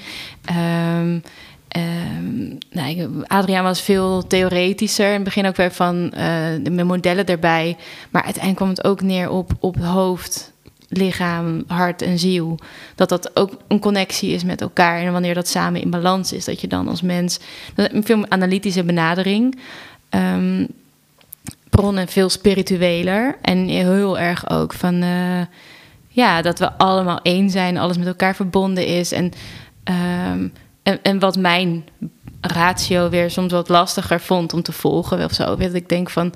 [2.72, 5.08] Nou, ik- Adriaan was veel theoretischer.
[5.08, 7.78] In het begin ook weer van eh, de modellen erbij.
[8.10, 10.52] Maar uiteindelijk kwam het ook neer op, op hoofd,
[10.90, 12.60] lichaam, hart en ziel.
[12.96, 15.00] Dat dat ook een connectie is met elkaar.
[15.02, 17.40] En wanneer dat samen in balans is, dat je dan als mens...
[17.76, 19.60] dat Een veel analytische benadering.
[20.10, 20.66] Ehm
[21.76, 23.38] bronnen veel spiritueler.
[23.42, 25.02] En heel erg ook van...
[25.02, 25.42] eh,
[26.08, 29.12] ja, dat we allemaal één zijn, alles met elkaar verbonden is.
[29.12, 29.32] En,
[29.84, 30.48] ehm,
[30.84, 31.86] en, en wat mijn
[32.42, 35.56] ratio weer soms wat lastiger vond om te volgen of zo.
[35.56, 36.34] Dat ik denk van.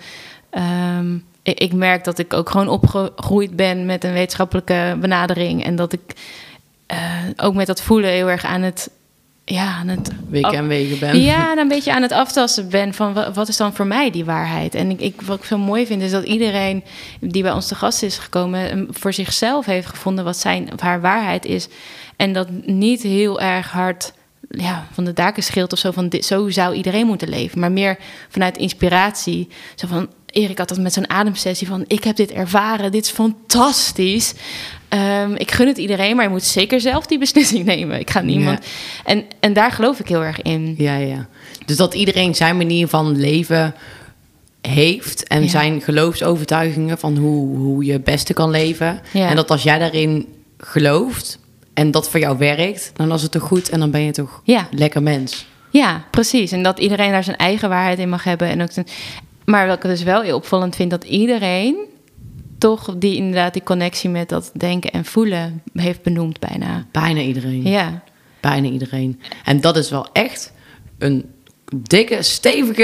[0.49, 5.63] ehm, ik, ik merk dat ik ook gewoon opgegroeid ben met een wetenschappelijke benadering.
[5.63, 6.01] En dat ik
[6.85, 6.97] eh,
[7.35, 8.89] ook met dat voelen heel erg aan het.
[9.51, 11.21] Ja, aan het Weken en wegen ben.
[11.21, 14.11] ja, en een beetje aan het aftasten ben van wa- wat is dan voor mij
[14.11, 14.75] die waarheid.
[14.75, 16.83] En ik, ik, wat ik zo mooi vind is dat iedereen
[17.19, 21.01] die bij ons te gast is gekomen, voor zichzelf heeft gevonden wat zijn of haar
[21.01, 21.67] waarheid is.
[22.15, 24.13] En dat niet heel erg hard
[24.49, 27.59] ja, van de daken scheelt of zo van dit, zo zou iedereen moeten leven.
[27.59, 27.97] Maar meer
[28.29, 29.47] vanuit inspiratie.
[29.75, 33.11] Zo van Erik had dat met zo'n ademsessie van ik heb dit ervaren, dit is
[33.11, 34.33] fantastisch.
[34.89, 37.99] Ehm, ik gun het iedereen, maar je moet zeker zelf die beslissing nemen.
[37.99, 38.59] Ik ga niemand.
[39.05, 40.75] En, en daar geloof ik heel erg in.
[40.77, 41.27] Ja, ja.
[41.65, 43.75] Dus dat iedereen zijn manier van leven
[44.61, 45.47] heeft en Ja.
[45.49, 48.99] zijn geloofsovertuigingen van hoe, hoe je het beste kan leven.
[49.13, 49.29] Ja.
[49.29, 50.27] En dat als jij daarin
[50.57, 51.39] gelooft
[51.73, 54.41] en dat voor jou werkt, dan is het toch goed en dan ben je toch
[54.43, 54.67] Ja.
[54.71, 55.45] lekker mens.
[55.71, 56.51] Ja, precies.
[56.51, 58.47] En dat iedereen daar zijn eigen waarheid in mag hebben.
[58.49, 58.87] En ook zijn...
[59.49, 61.75] Maar wat ik dus wel heel opvallend vind, dat iedereen
[62.57, 66.85] toch die inderdaad die connectie met dat denken en voelen heeft benoemd bijna.
[66.91, 67.63] Bijna iedereen.
[67.63, 68.03] Ja,
[68.39, 69.21] Bijna iedereen.
[69.43, 70.53] En dat is wel echt
[70.97, 71.25] een
[71.75, 72.83] dikke, stevige...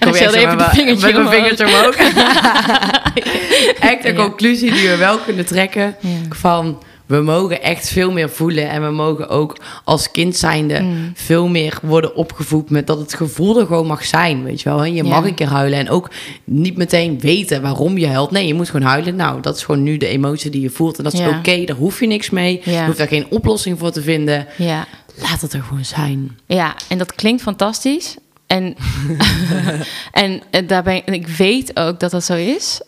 [0.00, 1.96] En ze hadden even de vingertje met mijn vingertje omhoog.
[3.90, 6.08] echt een conclusie die we wel kunnen trekken Ja.
[6.28, 6.82] van...
[7.10, 11.10] We mogen echt veel meer voelen en we mogen ook als kind zijnde Mm.
[11.14, 14.78] veel meer worden opgevoed met dat het gevoel er gewoon mag zijn, weet je wel.
[14.78, 14.84] hè?
[14.86, 15.02] Je Ja.
[15.04, 16.10] mag een keer huilen en ook
[16.44, 18.30] niet meteen weten waarom je huilt.
[18.30, 19.16] Nee, je moet gewoon huilen.
[19.16, 21.28] Nou, dat is gewoon nu de emotie die je voelt en dat is Ja.
[21.28, 21.64] oké.
[21.64, 22.60] Daar hoef je niks mee.
[22.64, 22.80] Ja.
[22.80, 24.46] Je hoeft daar geen oplossing voor te vinden.
[24.56, 24.86] ja.
[25.22, 26.38] Laat het er gewoon zijn.
[26.46, 28.16] Ja, en dat klinkt fantastisch.
[28.46, 28.74] En,
[30.12, 32.80] en eh, daar ben ik, en ik weet ook dat dat zo is.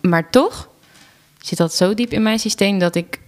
[0.00, 0.68] Maar toch
[1.46, 3.20] zit dat zo diep in mijn systeem dat ik...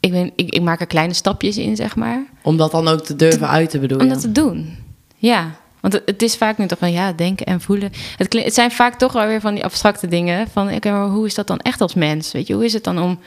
[0.00, 2.24] Ik, ben, ik, ik maak er kleine stapjes in, zeg maar.
[2.42, 4.10] Om dat dan ook te durven uiten, bedoel Om je?
[4.10, 4.76] dat te doen.
[5.16, 7.92] Ja, want het, het is vaak nu toch van ja, denken en voelen.
[8.16, 10.48] Het, zijn vaak toch wel weer van die abstracte dingen.
[10.48, 12.32] Van oké, maar hoe is dat dan echt als mens?
[12.32, 13.18] Weet je, hoe is het dan om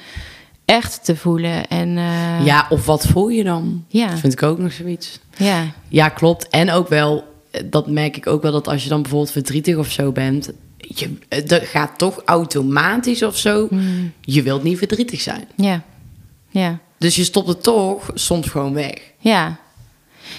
[0.66, 1.68] echt te voelen?
[1.68, 3.86] En eh, Ja, of wat voel je dan?
[3.88, 5.20] ja, Dat vind ik ook nog zoiets.
[5.38, 6.49] ja, Ja, klopt.
[6.49, 9.76] En ook wel, eh, dat merk ik ook wel, dat als je dan bijvoorbeeld verdrietig
[9.78, 10.51] of zo bent...
[10.88, 13.68] Je, eh, dat gaat toch automatisch of zo.
[13.70, 14.14] Hmm.
[14.22, 15.48] Je wilt niet verdrietig zijn.
[15.56, 15.82] ja,
[16.50, 16.80] ja.
[16.98, 18.94] Dus je stopt het toch soms gewoon weg.
[19.18, 19.58] Ja.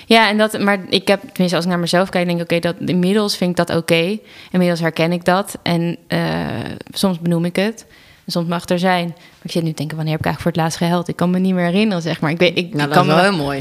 [0.07, 2.59] Ja, en dat, maar ik heb, tenminste, als ik naar mezelf kijk, denk ik, oké,
[2.59, 4.19] dat inmiddels vind ik dat oké.
[4.51, 5.59] Inmiddels herken ik dat.
[5.63, 6.47] En eh,
[6.91, 7.87] soms benoem ik het.
[8.25, 9.07] En soms mag het er zijn.
[9.07, 11.09] Maar ik zit nu te denken, wanneer heb ik eigenlijk voor het laatst gehuild?
[11.09, 12.31] Ik kan me niet meer herinneren, zeg maar.
[12.31, 13.23] Ik weet, ik, Nou, ik dat kan is wel me...
[13.23, 13.61] heel mooi.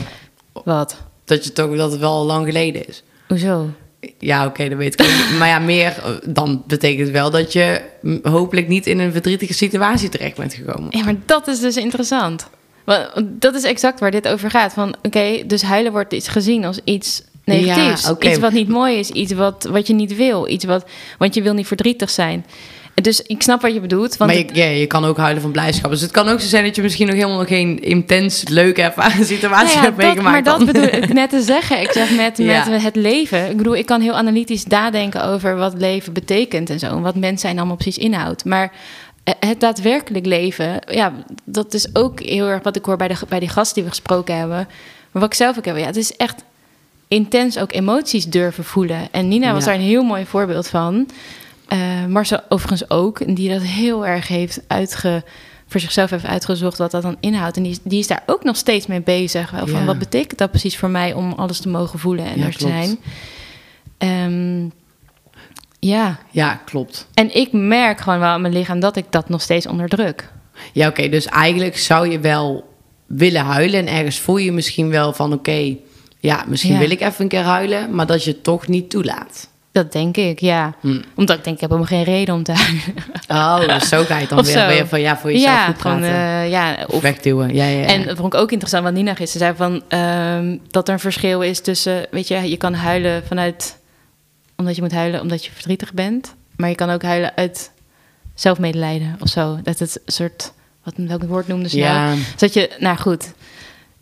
[0.63, 0.97] Wat?
[1.25, 3.03] Dat, je toch, dat het wel lang geleden is.
[3.27, 3.69] Hoezo?
[4.19, 5.37] Ja, oké, dat weet ik ook.
[5.39, 7.81] Maar ja, meer eh, dan betekent wel dat je
[8.23, 10.97] hopelijk niet in een verdrietige situatie terecht bent gekomen.
[10.97, 12.49] Ja, maar dat is dus interessant.
[12.83, 14.73] Want dat is exact waar dit over gaat.
[14.73, 18.07] Van, oké, dus huilen wordt iets gezien als iets negatiefs.
[18.07, 18.29] Ja.
[18.29, 19.09] Iets wat niet mooi is.
[19.09, 20.47] Iets wat, wat je niet wil.
[20.49, 20.85] Iets wat,
[21.17, 22.45] want je wil niet verdrietig zijn.
[23.01, 24.17] Dus ik snap wat je bedoelt.
[24.17, 25.91] Want maar je, het- ja, je kan ook huilen van blijdschap.
[25.91, 29.47] Dus het kan ook zo zijn dat je misschien nog helemaal geen intens leuke situatie
[29.47, 30.45] Nou ja, hebt meegemaakt.
[30.45, 31.81] maar dat bedoel ik net te zeggen.
[31.81, 32.65] Ik zeg met, Ja.
[32.69, 33.49] met het leven.
[33.49, 36.85] Ik bedoel, ik kan heel analytisch nadenken over wat leven betekent en zo.
[36.85, 38.45] En wat mens zijn allemaal precies inhoudt.
[38.45, 38.71] Maar
[39.23, 41.13] eh, het daadwerkelijk leven, ja,
[41.45, 43.89] dat is ook heel erg wat ik hoor bij, de, bij die gasten die we
[43.89, 44.67] gesproken hebben.
[45.11, 46.43] Maar wat ik zelf ook heb, ja, het is echt
[47.07, 49.07] intens ook emoties durven voelen.
[49.11, 49.69] En Nina was Ja.
[49.71, 51.07] daar een heel mooi voorbeeld van.
[51.77, 55.23] Eh Marcel overigens ook, en die dat heel erg heeft uitge,
[55.67, 57.57] voor zichzelf heeft uitgezocht wat dat dan inhoudt.
[57.57, 59.51] En die, is- die is daar ook nog steeds mee bezig.
[59.51, 59.85] Wel, van Ja.
[59.85, 62.59] wat betekent dat precies voor mij om alles te mogen voelen en Ja, er te
[62.67, 62.99] zijn.
[63.97, 64.69] Ehm,
[65.79, 67.07] ja, Ja, klopt.
[67.13, 70.31] en ik merk gewoon wel aan mijn lichaam dat ik dat nog steeds onderdruk.
[70.73, 71.09] Ja, oké.
[71.09, 72.73] dus eigenlijk zou je wel
[73.05, 73.79] willen huilen.
[73.87, 75.33] En ergens voel je misschien wel van...
[75.33, 75.75] oké,
[76.19, 76.79] ja, misschien Ja.
[76.79, 77.95] wil ik even een keer huilen...
[77.95, 79.49] maar dat je het toch niet toelaat.
[79.73, 80.73] Dat denk ik, ja.
[80.81, 81.01] Hm.
[81.15, 82.51] Omdat ik denk, ik heb helemaal geen reden om te
[83.27, 83.67] huilen.
[83.67, 85.01] Oh, dus zo ga je dan Of weer, weer van...
[85.01, 86.03] ja, voor jezelf ja, goed praten.
[86.03, 87.53] gewoon, eh, ja, of wegduwen.
[87.55, 87.85] Ja, ja, ja.
[87.85, 90.99] En dat vond ik ook interessant wat Nina gisteren zei van ehm, dat er een
[90.99, 93.79] verschil is tussen, weet je, je kan huilen vanuit
[94.55, 97.71] omdat je moet huilen omdat je verdrietig bent, maar je kan ook huilen uit
[98.33, 99.59] zelfmedelijden of zo.
[99.63, 100.53] Dat het een soort
[100.83, 102.05] wat welk woord noemde ze Ja.
[102.05, 102.19] nou?
[102.37, 103.23] Dat je, nou goed.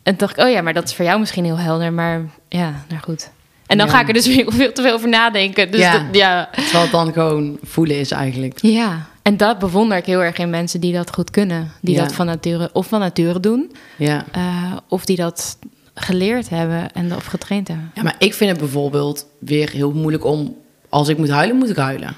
[0.02, 2.20] En toen dacht ik, oh ja, maar dat is voor jou misschien heel helder, maar
[2.48, 3.30] ja, nou goed.
[3.72, 3.92] En dan Ja.
[3.92, 5.70] ga ik er dus veel, veel te veel over nadenken.
[5.70, 5.92] Dus Ja.
[5.92, 6.48] dat- ja.
[6.54, 8.58] Terwijl het dan gewoon voelen is eigenlijk.
[8.62, 11.72] Ja, en dat bewonder ik heel erg in mensen die dat goed kunnen.
[11.80, 12.02] Die Ja.
[12.02, 14.24] dat van nature of van nature doen, Ja.
[14.32, 15.58] eh, of die dat
[15.94, 17.90] geleerd hebben en of getraind hebben.
[17.94, 20.56] ja, maar ik vind het bijvoorbeeld weer heel moeilijk om...
[20.88, 22.16] als ik moet huilen, moet ik huilen.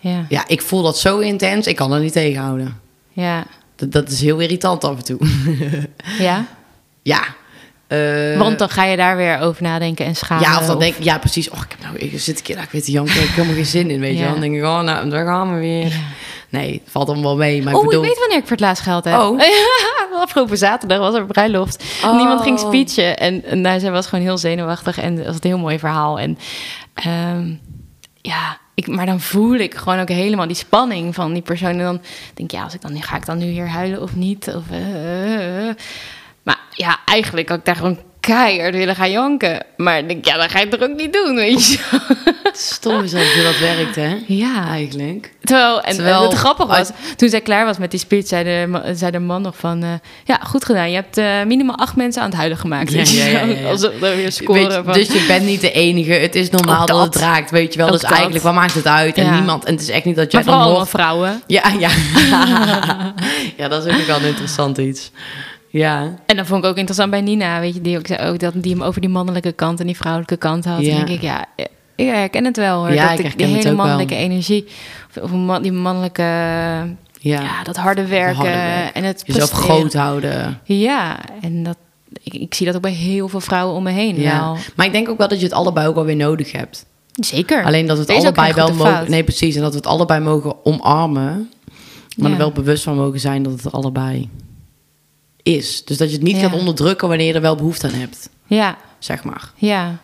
[0.00, 2.80] Ja, Ja, ik voel dat zo intens, ik kan er niet tegenhouden.
[3.12, 3.44] ja,
[3.76, 5.18] Dat, dat is heel irritant af en toe.
[6.18, 6.44] ja.
[7.02, 7.22] ja.
[7.86, 10.44] Eh, Want dan ga je daar weer over nadenken en schamen.
[10.44, 12.56] Ja, of dan denk ik, ja precies, oh, ik heb nou, ik zit een keer,
[12.56, 14.30] nou, ik janken, ik heb helemaal geen zin in, weet je Ja.
[14.30, 15.86] Dan denk ik, oh, nou, daar gaan we weer.
[15.86, 16.00] Ja.
[16.48, 18.02] Nee, valt allemaal wel mee, maar ik Oh, bedoel...
[18.02, 19.18] ik weet wanneer ik voor het laatst geld heb.
[19.18, 19.40] Oh.
[20.22, 21.84] Afgelopen zaterdag was er een bruiloft.
[22.04, 22.16] Oh.
[22.16, 23.18] Niemand ging speechen.
[23.18, 24.98] En, en nou, zij was gewoon heel zenuwachtig.
[24.98, 26.18] En dat was een heel mooi verhaal.
[26.18, 26.38] En
[26.94, 27.52] ehm,
[28.20, 31.68] ja, ik, maar dan voel ik gewoon ook helemaal die spanning van die persoon.
[31.70, 32.00] En dan
[32.34, 34.48] denk ik, ja, als ik dan, ga ik dan nu hier huilen of niet?
[34.54, 35.74] Of, eh, eh.
[36.44, 39.62] Maar ja, eigenlijk had ik daar gewoon keihard willen gaan janken.
[39.76, 41.78] Maar denk, ja, dat ga je toch ook niet doen, weet je.
[42.52, 44.16] Stom is dat je dat werkt, hè?
[44.26, 45.32] Ja, Eigenlijk.
[45.42, 48.92] Terwijl, en Terwijl- het grappig was, toen zij klaar was met die speech, zei de,
[48.94, 49.82] zei de man nog van...
[49.82, 49.88] eh,
[50.24, 50.88] ja, goed gedaan.
[50.90, 52.92] Je hebt eh, minimaal acht mensen aan het huilen gemaakt.
[52.92, 53.68] Ja, ja, ja.
[53.68, 54.92] Alsof er weer Weet je, scoren van...
[54.92, 56.12] dus je bent niet de enige.
[56.12, 57.04] Het is normaal dat.
[57.04, 57.86] het raakt, weet je wel.
[57.86, 58.10] Ook dus dat.
[58.10, 59.16] eigenlijk, wat maakt het uit?
[59.16, 60.88] En niemand, en het is echt niet dat jij maar vooral dan hoort...
[60.90, 61.42] vrouwen.
[61.46, 61.88] Ja, ja.
[63.56, 65.10] ja, dat is ook wel een interessant iets.
[65.78, 66.14] Ja.
[66.26, 68.52] En dat vond ik ook interessant bij Nina, weet je, die ook zei ook dat
[68.56, 70.80] die hem over die mannelijke kant en die vrouwelijke kant had.
[70.80, 70.90] Ja.
[70.90, 71.46] En denk ik, ja,
[71.96, 72.92] ik herken het wel hoor.
[72.92, 73.74] Ja, dat ik die het hele wel.
[73.74, 74.64] mannelijke energie,
[75.22, 75.30] of,
[75.62, 76.86] die mannelijke, ja.
[77.20, 77.62] Ja.
[77.62, 78.94] dat harde werken harde werk.
[78.94, 79.76] en het Jezelf presteren.
[79.78, 80.60] groot houden.
[80.64, 81.76] Ja, en dat,
[82.22, 84.40] ik, ik zie dat ook bij heel veel vrouwen om me heen Ja.
[84.40, 84.56] wel.
[84.76, 86.86] Maar ik denk ook wel dat je het allebei ook wel weer nodig hebt.
[87.12, 87.64] Zeker.
[87.64, 89.10] Alleen dat we het allebei wel mogen.
[89.10, 89.54] Nee, precies.
[89.56, 91.50] En dat we het allebei mogen omarmen.
[92.16, 92.32] Maar Ja.
[92.32, 94.28] er wel bewust van mogen zijn dat het allebei
[95.44, 95.84] is.
[95.84, 96.42] Dus dat je het niet Ja.
[96.48, 98.28] gaat onderdrukken wanneer je er wel behoefte aan hebt.
[98.46, 99.50] Ja, Zeg maar.
[99.56, 99.98] ja,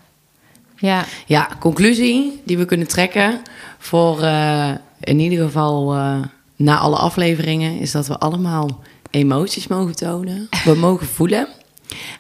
[0.77, 1.05] ja.
[1.27, 3.43] Ja, conclusie die we kunnen trekken
[3.79, 4.71] voor eh,
[5.01, 6.17] in ieder geval eh,
[6.57, 8.81] na alle afleveringen is dat we allemaal
[9.11, 10.49] emoties mogen tonen.
[10.65, 11.49] We mogen voelen.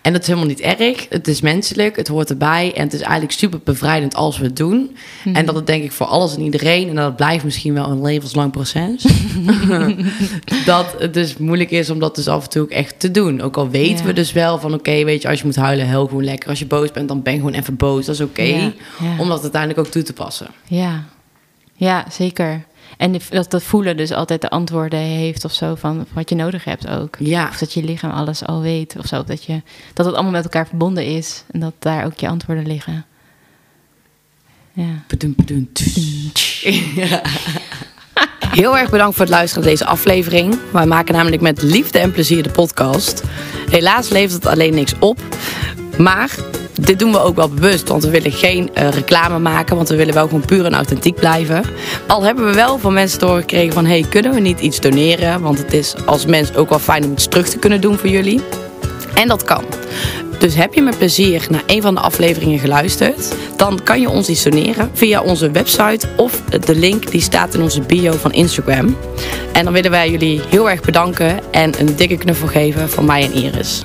[0.02, 1.06] En dat is helemaal niet erg.
[1.08, 2.72] Het is menselijk, het hoort erbij.
[2.74, 4.96] En het is eigenlijk super bevrijdend als we het doen.
[5.32, 6.88] En dat het denk ik voor alles en iedereen...
[6.88, 9.04] en dat het blijft misschien wel een levenslang proces...
[10.64, 13.40] dat het dus moeilijk is om dat dus af en toe ook echt te doen.
[13.40, 14.74] Ook al weten we dus wel van...
[14.74, 16.48] oké, weet je, als je moet huilen, heel gewoon lekker.
[16.48, 18.06] Als je boos bent, dan ben gewoon even boos.
[18.06, 18.42] Dat is oké.
[18.42, 19.18] Ja, ja.
[19.18, 20.46] Om dat uiteindelijk ook toe te passen.
[20.66, 21.04] Ja,
[21.74, 22.64] ja zeker.
[23.00, 26.64] En dat, dat voelen dus altijd de antwoorden heeft of zo van wat je nodig
[26.64, 27.16] hebt ook.
[27.18, 29.18] Ja, Of dat je lichaam alles al weet of zo.
[29.18, 29.62] Of dat, je,
[29.94, 31.44] dat het allemaal met elkaar verbonden is.
[31.50, 33.04] En dat daar ook je antwoorden liggen.
[34.72, 35.02] Ja.
[38.60, 40.58] Heel erg bedankt voor het luisteren naar deze aflevering.
[40.72, 43.22] Wij maken namelijk met liefde en plezier de podcast.
[43.70, 45.18] Helaas levert het alleen niks op.
[46.02, 46.34] Maar
[46.80, 49.76] dit doen we ook wel bewust, want we willen geen eh, reclame maken.
[49.76, 51.64] Want we willen wel gewoon puur en authentiek blijven.
[52.06, 53.86] Al hebben we wel van mensen te horen gekregen van...
[53.86, 55.40] hey, kunnen we niet iets doneren?
[55.40, 58.08] Want het is als mens ook wel fijn om iets terug te kunnen doen voor
[58.08, 58.40] jullie.
[59.14, 59.64] En dat kan.
[60.38, 64.28] Dus heb je met plezier naar een van de afleveringen geluisterd, dan kan je ons
[64.28, 68.96] iets doneren via onze website of de link die staat in onze bio van Instagram.
[69.52, 73.24] En dan willen wij jullie heel erg bedanken en een dikke knuffel geven van mij
[73.24, 73.84] en Iris.